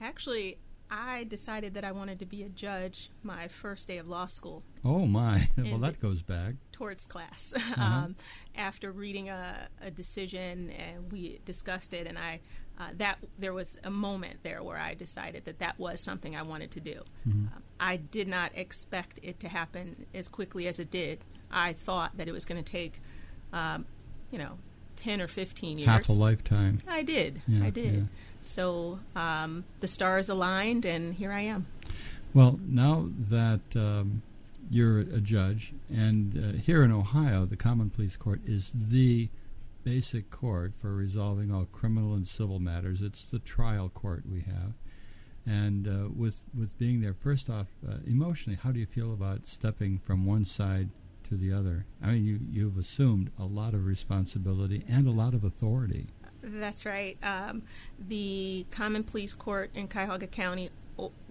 [0.00, 0.58] Actually,
[0.92, 4.62] I decided that I wanted to be a judge my first day of law school.
[4.84, 5.48] Oh my!
[5.56, 6.54] well, that goes back.
[6.72, 7.54] Torts class.
[7.62, 7.82] Uh-huh.
[7.82, 8.16] um,
[8.54, 12.40] after reading a, a decision and we discussed it, and I
[12.78, 16.42] uh, that there was a moment there where I decided that that was something I
[16.42, 17.02] wanted to do.
[17.26, 17.32] Mhm.
[17.54, 21.20] Um, I did not expect it to happen as quickly as it did.
[21.50, 23.00] I thought that it was going to take,
[23.52, 23.86] um,
[24.30, 24.58] you know,
[24.96, 25.88] ten or fifteen years.
[25.88, 26.78] Half a lifetime.
[26.88, 27.42] I did.
[27.46, 27.94] Yeah, I did.
[27.94, 28.02] yeah.
[28.40, 31.66] So um, the stars aligned, and here I am.
[32.34, 34.22] Well, now that um,
[34.70, 39.28] you're a judge, and uh, here in Ohio, the Common Pleas Court is the
[39.84, 43.02] basic court for resolving all criminal and civil matters.
[43.02, 44.72] It's the trial court we have.
[45.44, 49.48] And uh, with with being there, first off, uh, emotionally, how do you feel about
[49.48, 50.88] stepping from one side
[51.28, 51.86] to the other?
[52.02, 56.06] I mean, you you've assumed a lot of responsibility and a lot of authority.
[56.42, 57.16] That's right.
[57.22, 57.62] Um,
[57.98, 60.70] the Common Pleas Court in Cuyahoga County,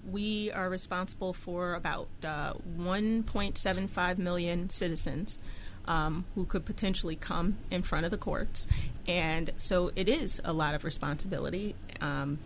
[0.10, 5.38] we are responsible for about uh, 1.75 million citizens
[5.86, 8.68] um, who could potentially come in front of the courts.
[9.08, 11.76] And so it is a lot of responsibility.
[12.00, 12.40] Um,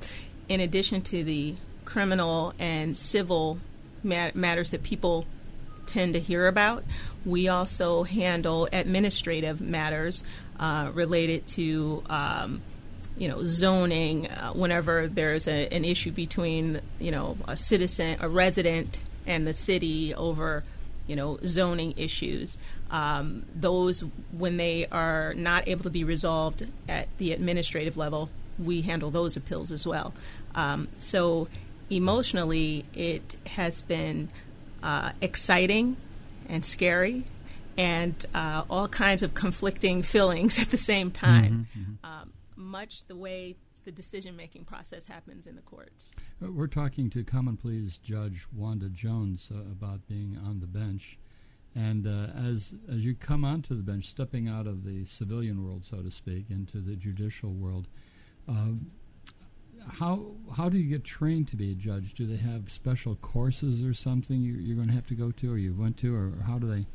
[0.49, 1.55] in addition to the
[1.85, 3.59] criminal and civil
[4.03, 5.25] mat- matters that people
[5.85, 6.83] tend to hear about.
[7.25, 10.23] We also handle administrative matters
[10.59, 12.61] uh, related to, um,
[13.17, 14.29] you know, zoning.
[14.29, 19.53] Uh, whenever there's a, an issue between, you know, a citizen, a resident, and the
[19.53, 20.63] city over,
[21.07, 22.57] you know, zoning issues.
[22.91, 28.81] Um, those, when they are not able to be resolved at the administrative level, we
[28.81, 30.13] handle those appeals as well.
[30.53, 31.47] Um, so
[31.89, 34.29] emotionally, it has been
[34.85, 35.97] uh, exciting
[36.47, 37.23] and scary
[37.77, 41.67] and uh, all kinds of conflicting feelings at the same time,
[42.03, 46.13] Um, much the way the decision making process happens in the courts.
[46.41, 51.17] Uh, We're talking to Common Pleas Judge Wanda Jones uh, about being on the bench.
[51.75, 55.83] And uh, as as you come onto the bench, stepping out of the civilian world,
[55.83, 57.87] so to speak, into the judicial world,
[58.47, 58.91] um,
[59.87, 62.13] how how do you get trained to be a judge?
[62.13, 65.53] Do they have special courses or something you, you're going to have to go to,
[65.53, 66.85] or you went to, or how do they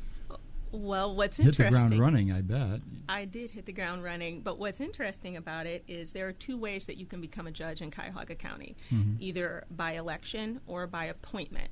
[0.71, 1.97] Well, what's hit the interesting?
[1.97, 2.31] ground running?
[2.31, 2.79] I bet.
[3.09, 6.57] I did hit the ground running, but what's interesting about it is there are two
[6.57, 9.17] ways that you can become a judge in Cuyahoga County Mhm.
[9.19, 11.69] either by election or by appointment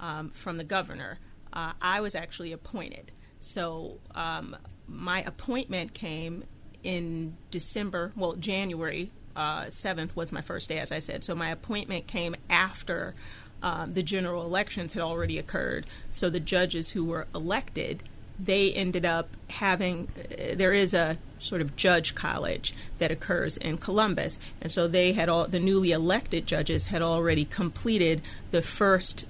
[0.00, 1.18] um, from the governor.
[1.52, 3.12] Uh, I was actually appointed.
[3.40, 4.56] So um,
[4.88, 6.44] my appointment came
[6.82, 11.24] in December, well, January uh, 7th was my first day, as I said.
[11.24, 13.14] So my appointment came after
[13.62, 15.86] um, the general elections had already occurred.
[16.10, 18.02] So the judges who were elected
[18.42, 23.76] they ended up having uh, there is a sort of judge college that occurs in
[23.76, 29.26] Columbus and so they had all the newly elected judges had already completed the first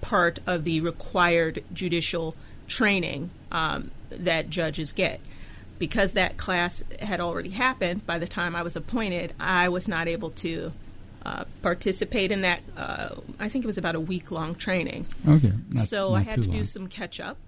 [0.00, 2.34] part of the required judicial
[2.66, 5.20] training um, that judges get
[5.78, 10.08] because that class had already happened by the time I was appointed I was not
[10.08, 10.70] able to
[11.26, 13.08] uh, participate in that uh,
[13.40, 16.48] I think it was about a week long training Okay, not- so I had to
[16.48, 17.38] do some catch up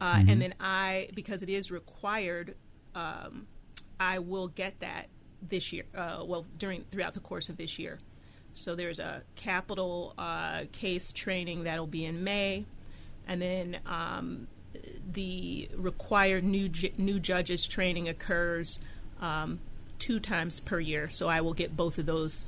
[0.00, 0.30] uh, Mhm.
[0.30, 2.56] and then I, because it is required,
[2.94, 3.46] um,
[4.00, 5.06] I will get that
[5.40, 5.84] this year.
[5.96, 7.98] Uh, well, during throughout the course of this year.
[8.52, 12.66] So there's a capital uh, case training that'll be in May,
[13.28, 14.48] and then um,
[15.12, 18.78] the required new ju- new judges training occurs
[19.20, 19.58] um,
[19.98, 21.08] two times per year.
[21.10, 22.46] So I will get both of those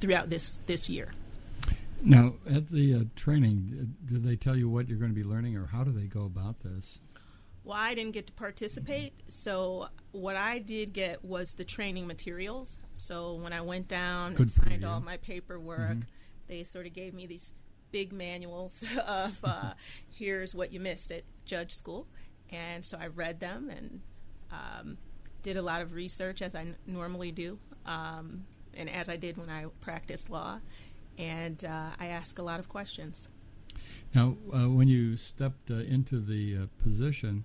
[0.00, 1.10] throughout this this year.
[2.02, 5.56] Now, at the uh, training, do they tell you what you're going to be learning,
[5.56, 6.98] or how do they go about this?
[7.64, 12.78] Well, I didn't get to participate, so what I did get was the training materials.
[12.96, 16.02] So when I went down Good and signed all my paperwork, Mhm.
[16.46, 17.54] they sort of gave me these
[17.96, 19.72] big manuals of uh,
[20.10, 22.06] here's what you missed at judge school,
[22.50, 24.00] and so I read them and
[24.52, 24.98] um,
[25.42, 28.44] did a lot of research as I n- normally do, um,
[28.74, 30.60] and as I did when I practiced law,
[31.16, 33.30] and uh, I asked a lot of questions.
[34.14, 37.44] Now, uh, when you stepped uh, into the uh, position,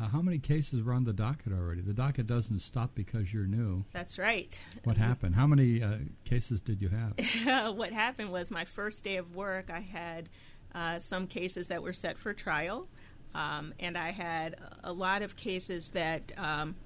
[0.00, 1.80] uh, how many cases were on the docket already?
[1.80, 3.84] The docket doesn't stop because you're new.
[3.92, 4.58] That's right.
[4.84, 5.34] What happened?
[5.34, 7.74] How many uh, cases did you have?
[7.76, 10.28] what happened was my first day of work, I had
[10.74, 12.88] uh, some cases that were set for trial,
[13.34, 16.32] um, and I had a lot of cases that.
[16.36, 16.76] Um,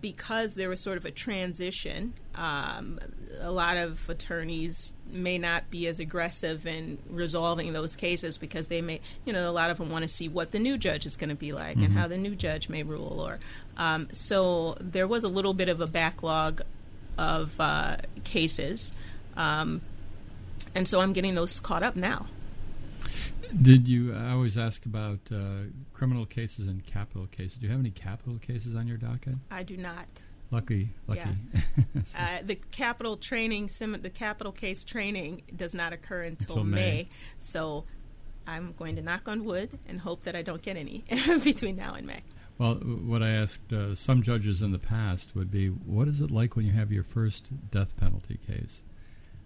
[0.00, 2.98] because there was sort of a transition, um,
[3.40, 8.80] a lot of attorneys may not be as aggressive in resolving those cases because they
[8.80, 11.16] may, you know, a lot of them want to see what the new judge is
[11.16, 11.94] going to be like and Mhm.
[11.94, 13.20] how the new judge may rule.
[13.20, 13.38] Or
[13.76, 16.62] um, so there was a little bit of a backlog
[17.18, 18.92] of uh, cases,
[19.36, 19.80] um,
[20.74, 22.26] and so I'm getting those caught up now.
[23.60, 24.14] Did you?
[24.14, 27.58] I always ask about uh, criminal cases and capital cases.
[27.58, 29.34] Do you have any capital cases on your docket?
[29.50, 30.06] I do not.
[30.50, 31.30] Lucky, lucky.
[31.54, 32.02] Yeah.
[32.18, 37.08] uh, the capital training, sim- the capital case training does not occur until, Until May.
[37.38, 37.84] So
[38.46, 41.04] I'm going to knock on wood and hope that I don't get any
[41.44, 42.20] between now and May.
[42.58, 46.30] Well, what I asked uh, some judges in the past would be, what is it
[46.30, 48.82] like when you have your first death penalty case?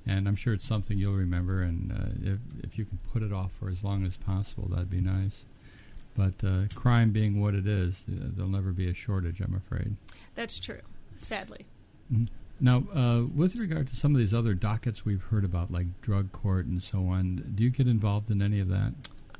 [0.07, 3.33] And I'm sure it's something you'll remember, and uh, if, if you can put it
[3.33, 5.45] off for as long as possible, that'd be nice.
[6.17, 9.97] But uh, crime being what it is, uh, there'll never be a shortage, I'm afraid.
[10.37, 10.81] That's true,
[11.19, 11.67] sadly.
[12.13, 12.29] Mhm.
[12.61, 16.33] Now, uh, with regard to some of these other dockets we've heard about, like drug
[16.33, 18.95] court and so on, do you get involved in any of that?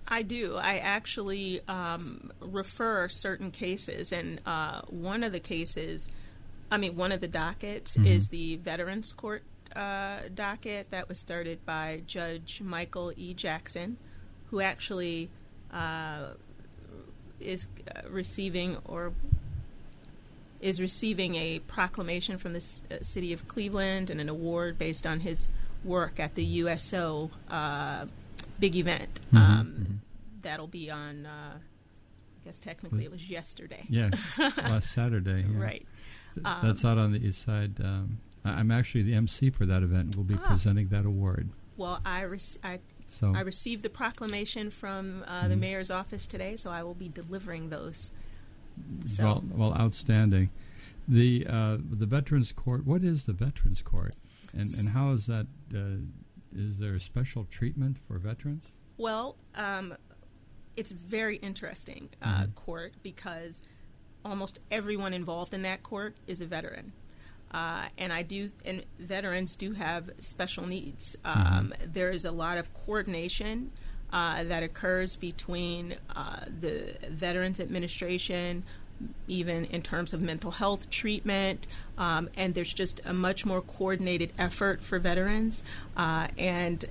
[0.09, 0.57] I do.
[0.57, 6.11] I actually um, refer certain cases, and uh, one of the cases,
[6.71, 8.07] I mean, one of the dockets Mhm.
[8.07, 9.43] is the Veterans Court
[9.77, 13.35] uh, docket that was started by Judge Michael E.
[13.35, 13.97] Jackson,
[14.51, 15.29] who actually
[15.73, 16.29] uh,
[17.41, 19.13] is uh, receiving or
[20.61, 25.07] is receiving a proclamation from the c- uh, city of Cleveland and an award based
[25.07, 25.49] on his
[25.85, 28.07] work at the USO uh,
[28.59, 29.21] big event.
[29.33, 30.01] Mhm, Um,
[30.43, 31.27] That'll be on.
[31.27, 33.85] Uh, I guess technically it was yesterday.
[33.89, 34.11] Yeah,
[34.57, 35.45] last Saturday.
[35.49, 35.61] yeah.
[35.63, 35.87] Right.
[36.45, 37.81] Um, That's out on the east side.
[37.81, 38.19] Um,
[38.51, 40.17] I'm actually the MC for that event.
[40.17, 40.47] We'll be Ah.
[40.49, 41.49] presenting that award.
[41.77, 45.61] Well, I, rec- I, So- I received the proclamation from uh, the Mhm.
[45.61, 48.13] mayor's office today, so I will be delivering those.
[49.05, 50.51] So, Well, well, outstanding.
[51.09, 52.85] The uh, the Veterans Court.
[52.85, 54.17] What is the Veterans Court,
[54.53, 55.47] and and how is that?
[55.75, 55.99] Uh,
[56.55, 58.65] is there a special treatment for veterans?
[58.99, 59.95] well, um,
[60.77, 62.55] it's very interesting uh, Mhm.
[62.55, 63.63] court because
[64.25, 66.93] almost everyone involved in that court is a veteran.
[67.57, 71.17] Uh, and I do, and veterans do have special needs.
[71.25, 73.71] Um, There is a lot of coordination
[74.13, 78.63] uh, that occurs between uh, the Veterans Administration,
[79.27, 84.33] even in terms of mental health treatment, um, and there's just a much more coordinated
[84.39, 85.65] effort for veterans.
[85.97, 86.85] Uh, and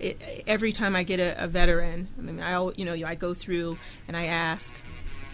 [0.00, 3.34] it, every time I get a, a veteran, I mean, I you know I go
[3.34, 3.76] through
[4.08, 4.74] and I ask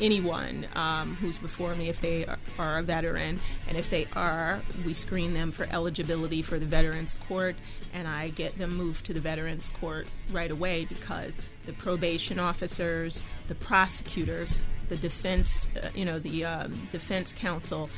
[0.01, 4.61] anyone um, who's before me if they are, are a veteran, and if they are,
[4.85, 7.57] we screen them for eligibility for the Veterans Court,
[7.93, 13.23] and I get them moved to the Veterans Court right away because the probation officers,
[13.49, 17.91] the prosecutors, the defense, uh, you know, the um, defense counsel,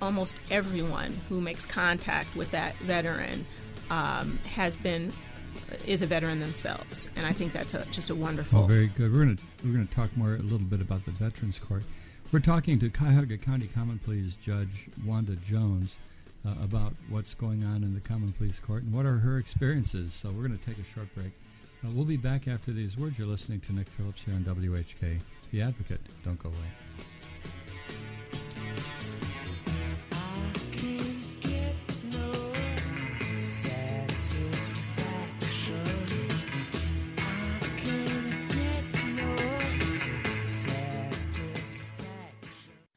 [0.00, 3.46] almost everyone who makes contact with that veteran
[3.90, 5.12] um, has been
[5.86, 8.60] is a veteran themselves, and I think that's a, just a wonderful.
[8.60, 9.12] Oh, very good.
[9.12, 11.82] We're going to we're going to talk more a little bit about the Veterans Court.
[12.32, 15.96] We're talking to Cuyahoga County Common Pleas Judge Wanda Jones
[16.46, 20.14] uh, about what's going on in the Common Pleas Court and what are her experiences.
[20.14, 21.32] So we're going to take a short break.
[21.84, 23.18] Uh, we'll be back after these words.
[23.18, 25.20] You're listening to Nick Phillips here on WHK,
[25.52, 26.00] The Advocate.
[26.24, 26.83] Don't go away.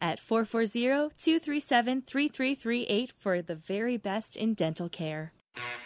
[0.00, 5.32] at 440-237-3338 for the very best in dental care.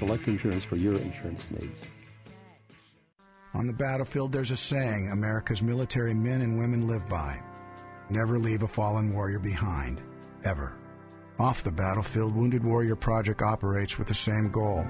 [0.00, 1.82] Select Insurance for your insurance needs.
[3.52, 7.38] On the battlefield, there's a saying America's military men and women live by.
[8.08, 10.00] Never leave a fallen warrior behind,
[10.42, 10.78] ever.
[11.38, 14.86] Off the battlefield, Wounded Warrior Project operates with the same goal.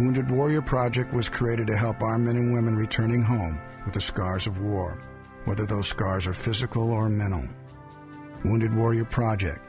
[0.00, 4.00] Wounded Warrior Project was created to help our men and women returning home with the
[4.00, 5.00] scars of war,
[5.44, 7.46] whether those scars are physical or mental.
[8.44, 9.60] Wounded Warrior Project.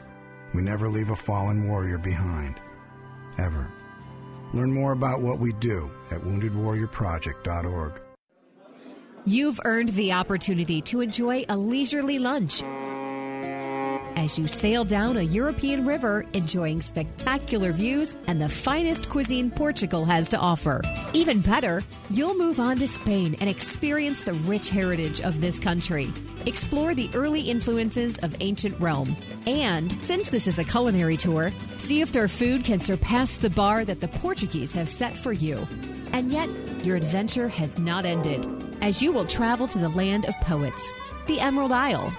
[0.52, 2.56] We never leave a fallen warrior behind.
[3.38, 3.72] Ever.
[4.52, 8.00] Learn more about what we do at woundedwarriorproject.org.
[9.26, 12.62] You've earned the opportunity to enjoy a leisurely lunch
[14.16, 20.04] as you sail down a European river, enjoying spectacular views and the finest cuisine Portugal
[20.04, 20.80] has to offer.
[21.12, 26.08] Even better, you'll move on to Spain and experience the rich heritage of this country.
[26.46, 29.16] Explore the early influences of ancient Rome.
[29.46, 33.84] And since this is a culinary tour, see if their food can surpass the bar
[33.84, 35.66] that the Portuguese have set for you.
[36.12, 36.48] And yet,
[36.84, 38.46] your adventure has not ended,
[38.82, 40.94] as you will travel to the land of poets,
[41.26, 42.12] the Emerald Isle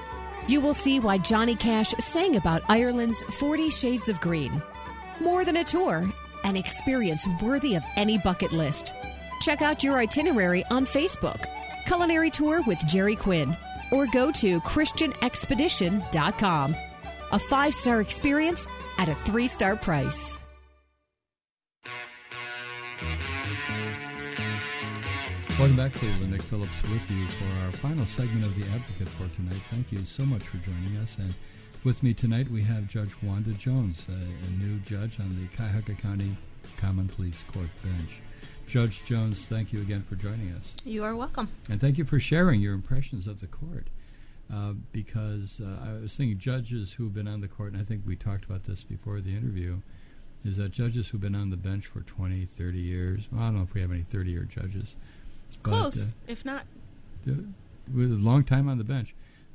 [0.48, 4.62] you will see why Johnny Cash sang about Ireland's 40 Shades of Green.
[5.20, 6.06] More than a tour,
[6.44, 8.94] an experience worthy of any bucket list.
[9.40, 11.46] Check out your itinerary on Facebook,
[11.86, 13.56] Culinary Tour with Jerry Quinn,
[13.92, 16.76] or go to ChristianExpedition.com.
[17.32, 18.68] A five star experience
[18.98, 20.38] at a three star price.
[25.62, 26.32] Welcome back, Cleveland.
[26.32, 29.62] Nick Phillips with you for our final segment of The Advocate for tonight.
[29.70, 31.16] Thank you so much for joining us.
[31.20, 31.36] And
[31.84, 35.94] with me tonight, we have Judge Wanda Jones, a, a new judge on the Cuyahoga
[35.94, 36.36] County
[36.78, 38.22] Common Pleas Court bench.
[38.66, 40.76] Judge Jones, thank you again for joining us.
[40.84, 41.48] You are welcome.
[41.70, 43.86] And thank you for sharing your impressions of the court.
[44.52, 48.02] Uh, because uh, I was thinking judges who've been on the court, and I think
[48.04, 49.82] we talked about this before the interview,
[50.44, 53.58] is that judges who've been on the bench for 20, 30 years, well, I don't
[53.58, 54.96] know if we have any 30 year judges,
[55.64, 56.64] Close, but, uh, if not.
[57.26, 59.14] With a long time on the bench,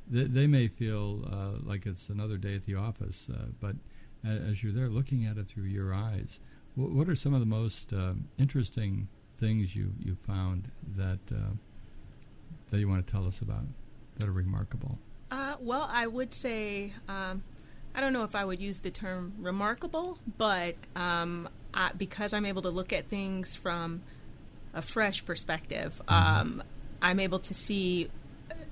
[0.09, 3.29] they, they may feel uh, like it's another day at the office.
[3.33, 3.75] Uh, but
[4.23, 6.39] as you're there looking at it through your eyes,
[6.75, 11.53] what, what are some of the most um, interesting things you, you found that uh,
[12.69, 13.63] that you want to tell us about
[14.17, 14.97] that are remarkable?
[15.31, 17.43] Uh, well, I would say um,
[17.95, 22.45] I don't know if I would use the term remarkable, but um, I, because I'm
[22.45, 24.01] able to look at things from
[24.73, 26.01] a fresh perspective.
[26.07, 26.63] Um,
[27.01, 28.09] I'm able to see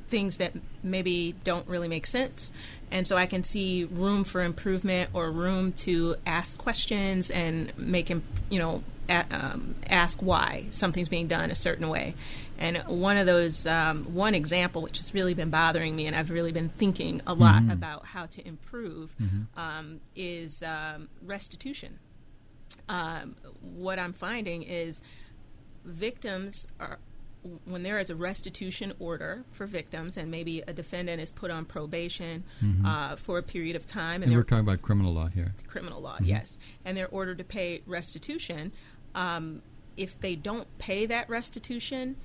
[0.07, 2.51] things that maybe don't really make sense.
[2.91, 8.09] And so I can see room for improvement or room to ask questions and make
[8.09, 12.15] you know, um, ask why something's being done a certain way.
[12.57, 16.29] And one of those, um, one example, which has really been bothering me, and I've
[16.29, 17.71] really been thinking a lot mm-hmm.
[17.71, 19.59] about how to improve, mm-hmm.
[19.59, 21.99] um, is um, restitution.
[22.87, 25.01] Um, what I'm finding is
[25.86, 26.99] victims are
[27.65, 31.63] when there is a restitution order for victims, and maybe a defendant is put on
[31.65, 32.86] probation mm-hmm.
[32.86, 35.53] uh, for a period of time, and, and we're talking about criminal law here.
[35.67, 36.25] Criminal law, mm-hmm.
[36.25, 38.71] yes, and they're ordered to pay restitution.
[39.13, 39.61] Um,
[39.95, 42.15] if they don't pay that restitution,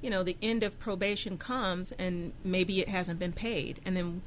[0.00, 4.22] you know, the end of probation comes, and maybe it hasn't been paid, and then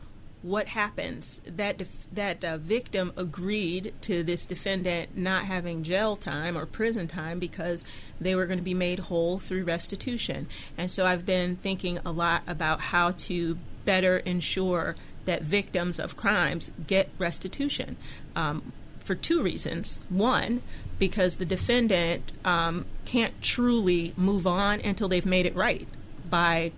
[0.45, 1.41] what happens?
[1.47, 7.07] That def- that uh, victim agreed to this defendant not having jail time or prison
[7.07, 7.83] time because
[8.21, 10.45] they were going to be made whole through restitution.
[10.77, 16.15] And so I've been thinking a lot about how to better ensure that victims of
[16.15, 17.97] crimes get restitution.
[18.35, 19.99] Um, for two reasons.
[20.09, 20.61] One,
[20.99, 25.87] because the defendant um, can't truly move on until they've made it right
[26.29, 26.71] by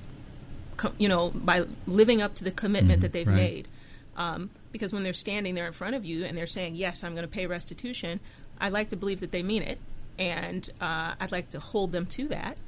[0.98, 3.36] you know, by living up to the commitment mm-hmm, that they've right.
[3.36, 3.68] made.
[4.16, 7.14] Um, because when they're standing there in front of you and they're saying, "Yes, I'm
[7.14, 8.20] going to pay restitution,"
[8.60, 9.80] I like to believe that they mean it,
[10.18, 12.60] and uh, I'd like to hold them to that,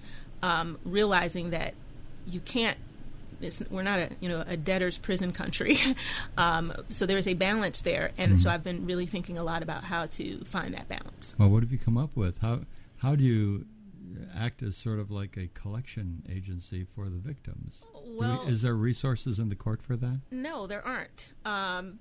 [0.41, 1.73] um, realizing that
[2.27, 2.77] you can't.
[3.69, 5.77] we're not a you know a debtor's prison country,
[6.37, 8.41] um, so there's a balance there, and mm-hmm.
[8.41, 11.35] so I've been really thinking a lot about how to find that balance.
[11.37, 12.39] Well, what have you come up with?
[12.39, 12.61] How
[12.97, 13.65] how do you
[14.35, 17.81] act as sort of like a collection agency for the victims?
[18.09, 20.19] Well, we, is there resources in the court for that?
[20.31, 21.29] No, there aren't.
[21.45, 21.99] Um,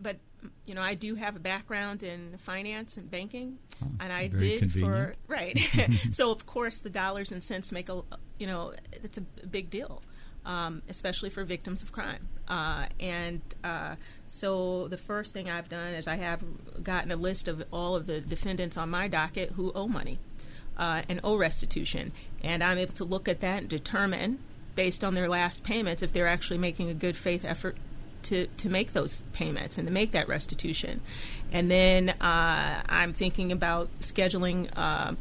[0.00, 0.16] but
[0.64, 4.60] you know, I do have a background in finance and banking, oh, and I did
[4.60, 4.94] convenient.
[4.94, 5.58] for right.
[6.10, 8.02] so of course, the dollars and cents make a
[8.38, 10.02] you know it's a big deal.
[10.44, 12.26] Um, especially for victims of crime.
[12.48, 13.94] Uh, and uh,
[14.26, 16.42] so the first thing I've done is I have
[16.82, 20.18] gotten a list of all of the defendants on my docket who owe money
[20.76, 22.10] uh, and owe restitution.
[22.42, 24.40] And I'm able to look at that and determine
[24.74, 27.76] based on their last payments if they're actually making a good faith effort
[28.22, 31.00] to, to make those payments and to make that restitution.
[31.50, 35.14] And then uh, I'm thinking about scheduling uh,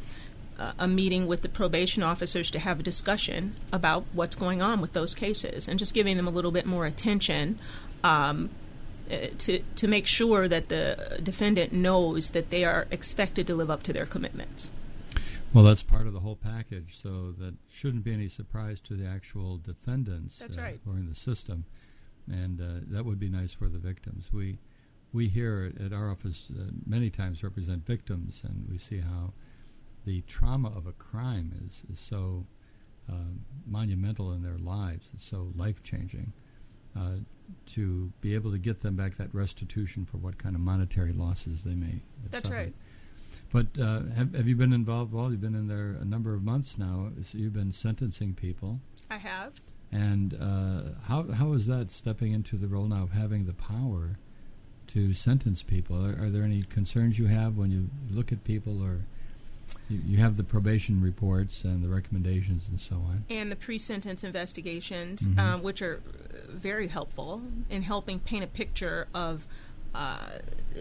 [0.77, 4.93] a meeting with the probation officers to have a discussion about what's going on with
[4.93, 7.59] those cases and just giving them a little bit more attention.
[8.03, 8.49] Um,
[9.11, 13.69] uh, to, to make sure that the defendant knows that they are expected to live
[13.69, 14.69] up to their commitments.
[15.53, 19.05] Well, that's part of the whole package, so that shouldn't be any surprise to the
[19.05, 20.79] actual defendants that's uh, right.
[20.87, 21.65] are in the system,
[22.31, 24.25] and uh, that would be nice for the victims.
[24.31, 24.59] We
[25.13, 29.33] we here at our office uh, many times represent victims, and we see how
[30.05, 32.45] the trauma of a crime is is so
[33.11, 33.33] uh,
[33.67, 35.07] monumental in their lives.
[35.13, 36.31] It's so life changing.
[36.95, 37.17] Uh,
[37.65, 41.63] to be able to get them back that restitution for what kind of monetary losses
[41.63, 42.01] they may.
[42.29, 42.55] That's suffered.
[42.55, 42.73] right.
[43.51, 45.11] But uh, have, have you been involved?
[45.11, 47.11] Well, you've been in there a number of months now.
[47.23, 48.79] So you've been sentencing people.
[49.09, 49.53] I have.
[49.91, 54.17] And uh, how how is that stepping into the role now of having the power
[54.93, 56.05] to sentence people?
[56.05, 59.01] Are, are there any concerns you have when you look at people, or
[59.89, 64.23] you, you, have the probation reports and the recommendations and so on, and the pre-sentence
[64.23, 65.39] investigations, mm-hmm.
[65.39, 66.01] um, which are
[66.49, 69.45] very helpful in helping paint a picture of
[69.93, 70.29] uh,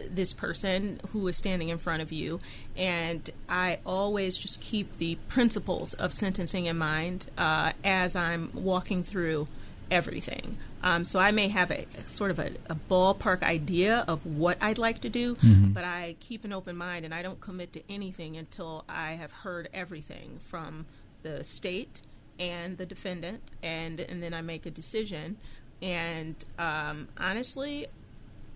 [0.09, 2.41] this person who is standing in front of you.
[2.77, 9.03] And I always just keep the principles of sentencing in mind uh, as I'm walking
[9.03, 9.49] through
[9.91, 10.57] everything.
[10.83, 14.57] Um, so I may have a, a sort of a, a, ballpark idea of what
[14.61, 15.73] I'd like to do, mm-hmm.
[15.73, 19.31] but I keep an open mind and I don't commit to anything until I have
[19.31, 20.87] heard everything from
[21.23, 22.01] the state
[22.39, 25.37] and the defendant, and and then I make a decision.
[25.83, 27.89] And um, honestly,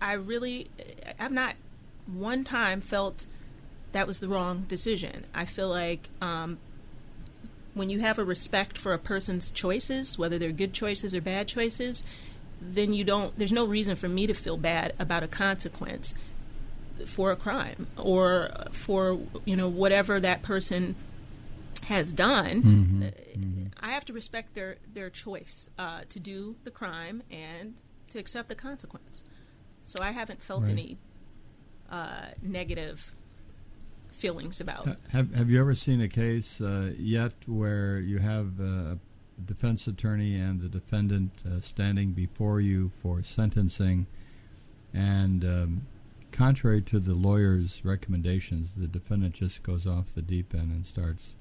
[0.05, 0.69] I really,
[1.19, 1.55] I've not
[2.05, 3.25] one time felt
[3.91, 5.25] that was the wrong decision.
[5.33, 6.59] I feel like um,
[7.73, 11.47] when you have a respect for a person's choices, whether they're good choices or bad
[11.47, 12.05] choices,
[12.61, 13.35] then you don't.
[13.35, 16.13] There's no reason for me to feel bad about a consequence
[17.07, 20.95] for a crime or for you know whatever that person
[21.85, 22.61] has done.
[22.61, 23.01] Mm-hmm.
[23.01, 23.63] Mm-hmm.
[23.79, 27.73] I have to respect their their choice uh, to do the crime and
[28.11, 29.23] to accept the consequence.
[29.85, 30.71] So I haven't felt right.
[30.71, 30.97] any
[31.91, 33.13] uh, negative
[34.09, 34.97] feelings about.
[35.09, 38.97] Have Have you ever seen a case uh, yet where you have a
[39.45, 44.07] defense attorney and the defendant uh, standing before you for sentencing,
[44.91, 45.87] and um,
[46.31, 51.35] contrary to the lawyer's recommendations, the defendant just goes off the deep end and starts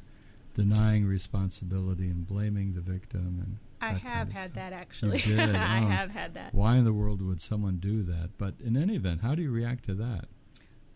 [0.52, 5.22] denying responsibility and blaming the victim and I have had that actually.
[5.38, 6.54] I have had that.
[6.54, 8.30] Why in the world would someone do that?
[8.38, 10.24] But in any event, how do you react to that?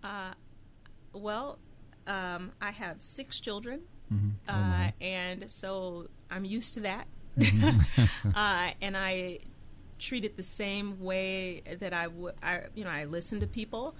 [0.02, 0.32] Uh,
[1.12, 1.58] well,
[2.06, 4.30] um, I have six children, mm-hmm.
[4.48, 7.06] uh, oh and so I'm used to that.
[7.38, 8.30] Mm-hmm.
[8.34, 9.40] uh, and I
[9.98, 12.34] treat it the same way that I would.
[12.42, 13.94] I, you know, I listen to people.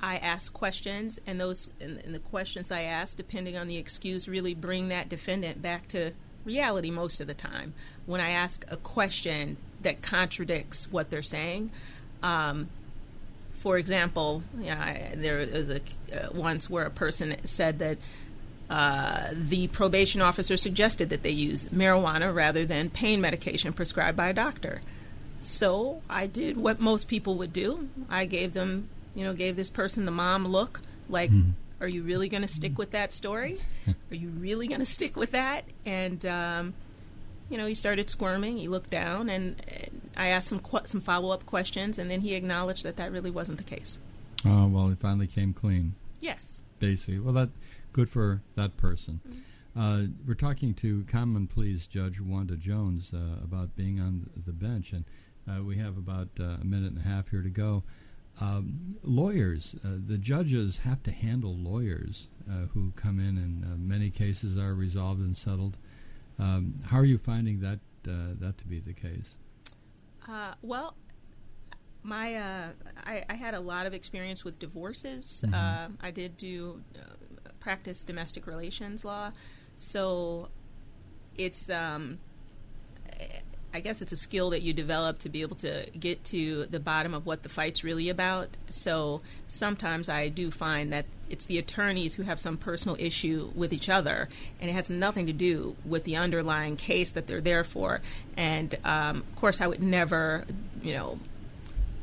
[0.00, 4.28] I ask questions, and those and, and the questions I ask, depending on the excuse,
[4.28, 6.12] really bring that defendant back to
[6.44, 7.74] reality most of the time
[8.06, 11.70] when I ask a question that contradicts what they're saying.
[12.22, 12.68] Um,
[13.58, 17.98] for example, you know, I, there was a uh, once where a person said that
[18.68, 24.28] uh, the probation officer suggested that they use marijuana rather than pain medication prescribed by
[24.28, 24.80] a doctor.
[25.40, 27.88] So I did what most people would do.
[28.08, 31.52] I gave them, you know, gave this person the mom look like, mm.
[31.84, 33.58] Are you really going to stick with that story?
[34.10, 35.64] are you really going to stick with that?
[35.84, 36.74] And, um,
[37.50, 38.56] you know, he started squirming.
[38.56, 39.62] He looked down, and,
[40.16, 43.30] I asked some qu- some follow up questions, and then he acknowledged that that really
[43.30, 43.98] wasn't the case.
[44.46, 45.94] Oh well, he finally came clean.
[46.20, 46.62] Yes.
[46.78, 47.50] Basically, well, that
[47.92, 49.20] good for that person.
[49.28, 49.40] Mm-hmm.
[49.76, 54.92] Uh, we're talking to Common Pleas Judge Wanda Jones uh, about being on the bench,
[54.92, 55.04] and
[55.48, 57.82] uh, we have about uh, a minute and a half here to go.
[58.40, 64.10] Um, lawyers, uh, the judges have to handle lawyers uh, who come in, and many
[64.10, 65.76] cases are resolved and settled.
[66.38, 69.36] Um, how are you finding that that to be the case?
[70.62, 70.94] well,
[72.02, 72.36] my
[73.06, 75.44] I, I, had a lot of experience with divorces.
[75.46, 75.94] Mm-hmm.
[76.00, 76.82] I did do
[77.60, 79.32] practice domestic relations law,
[79.76, 80.48] so
[81.36, 82.18] it's um,
[83.74, 86.78] I guess it's a skill that you develop to be able to get to the
[86.78, 88.50] bottom of what the fight's really about.
[88.68, 93.72] So sometimes I do find that it's the attorneys who have some personal issue with
[93.72, 94.28] each other,
[94.60, 98.00] and it has nothing to do with the underlying case that they're there for.
[98.36, 100.44] And um, of course, I would never,
[100.80, 101.18] you know,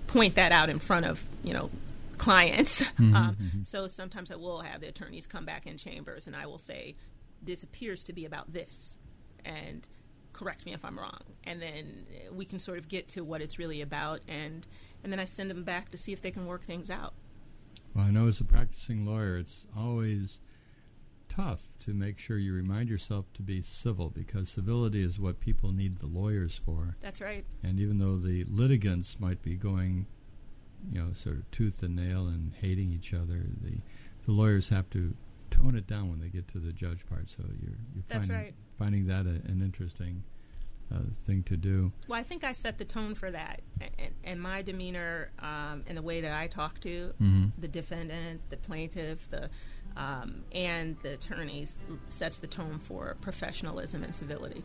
[0.07, 1.69] point that out in front of you know
[2.17, 2.83] clients.
[3.01, 3.63] Mm-hmm, um, mm-hmm.
[3.63, 6.95] So sometimes I will have the attorneys come back in chambers, and I will say,
[7.41, 8.97] "This appears to be about this,"
[9.45, 9.87] and
[10.41, 11.21] correct me if I'm wrong.
[11.43, 14.65] And then we can sort of get to what it's really about, and
[15.03, 17.13] and then I send them back to see if they can work things out.
[17.93, 20.39] Well, I know as a practicing lawyer, it's always
[21.27, 25.71] tough to make sure you remind yourself to be civil because civility is what people
[25.71, 26.95] need the lawyers for.
[27.01, 27.45] That's right.
[27.63, 30.07] And even though the litigants might be going,
[30.91, 33.77] you know, sort of tooth and nail and hating each other, the
[34.25, 35.15] the lawyers have to
[35.49, 37.29] tone it down when they get to the judge part.
[37.29, 38.53] So you're you're That's finding right.
[38.77, 40.23] finding that a, an interesting
[40.93, 41.91] uh, thing to do.
[42.07, 45.97] Well, I think I set the tone for that, and, and my demeanor um, and
[45.97, 47.45] the way that I talk to mm-hmm.
[47.57, 49.49] the defendant, the plaintiff, the
[49.97, 51.77] um, and the attorneys
[52.09, 54.63] sets the tone for professionalism and civility.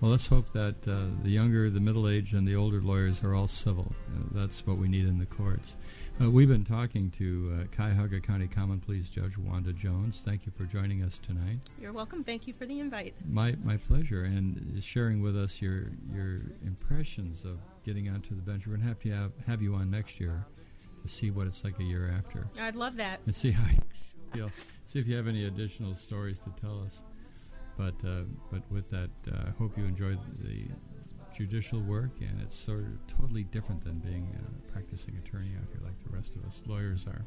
[0.00, 3.34] Well, let's hope that uh, the younger, the middle aged, and the older lawyers are
[3.34, 3.92] all civil.
[4.14, 5.74] Uh, that's what we need in the courts.
[6.18, 10.22] Uh, we've been talking to uh, Cuyahoga County Common Pleas Judge Wanda Jones.
[10.24, 11.58] Thank you for joining us tonight.
[11.78, 12.24] You're welcome.
[12.24, 13.14] Thank you for the invite.
[13.28, 18.66] My my pleasure, and sharing with us your your impressions of getting onto the bench.
[18.66, 20.46] We're going to have to have, have you on next year
[21.02, 22.48] to see what it's like a year after.
[22.58, 23.20] I'd love that.
[23.26, 23.82] And see how you
[24.32, 24.50] feel.
[24.86, 26.96] See if you have any additional stories to tell us.
[27.76, 30.64] But uh, but with that, uh, I hope you enjoyed the
[31.36, 35.80] judicial work, and it's sort of totally different than being a practicing attorney out here
[35.84, 37.24] like the rest of us lawyers are.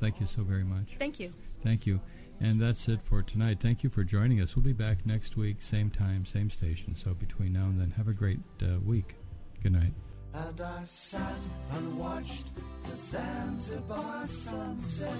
[0.00, 0.96] Thank you so very much.
[0.98, 1.30] Thank you.
[1.62, 2.00] Thank you.
[2.40, 3.58] And that's it for tonight.
[3.60, 4.56] Thank you for joining us.
[4.56, 6.94] We'll be back next week, same time, same station.
[6.94, 9.14] So between now and then, have a great uh, week.
[9.62, 9.94] Good night.
[10.34, 11.36] And I sat
[11.72, 12.48] and watched
[12.82, 15.16] the Zanzibar sunset,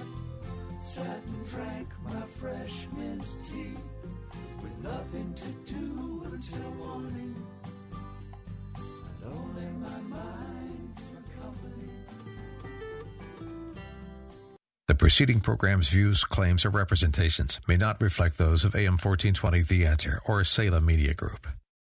[0.82, 3.74] sat and drank my fresh mint tea,
[4.60, 7.36] with nothing to do until morning.
[14.86, 19.86] The preceding program's views, claims, or representations may not reflect those of AM 1420 The
[19.86, 21.48] Answer or Salem Media Group.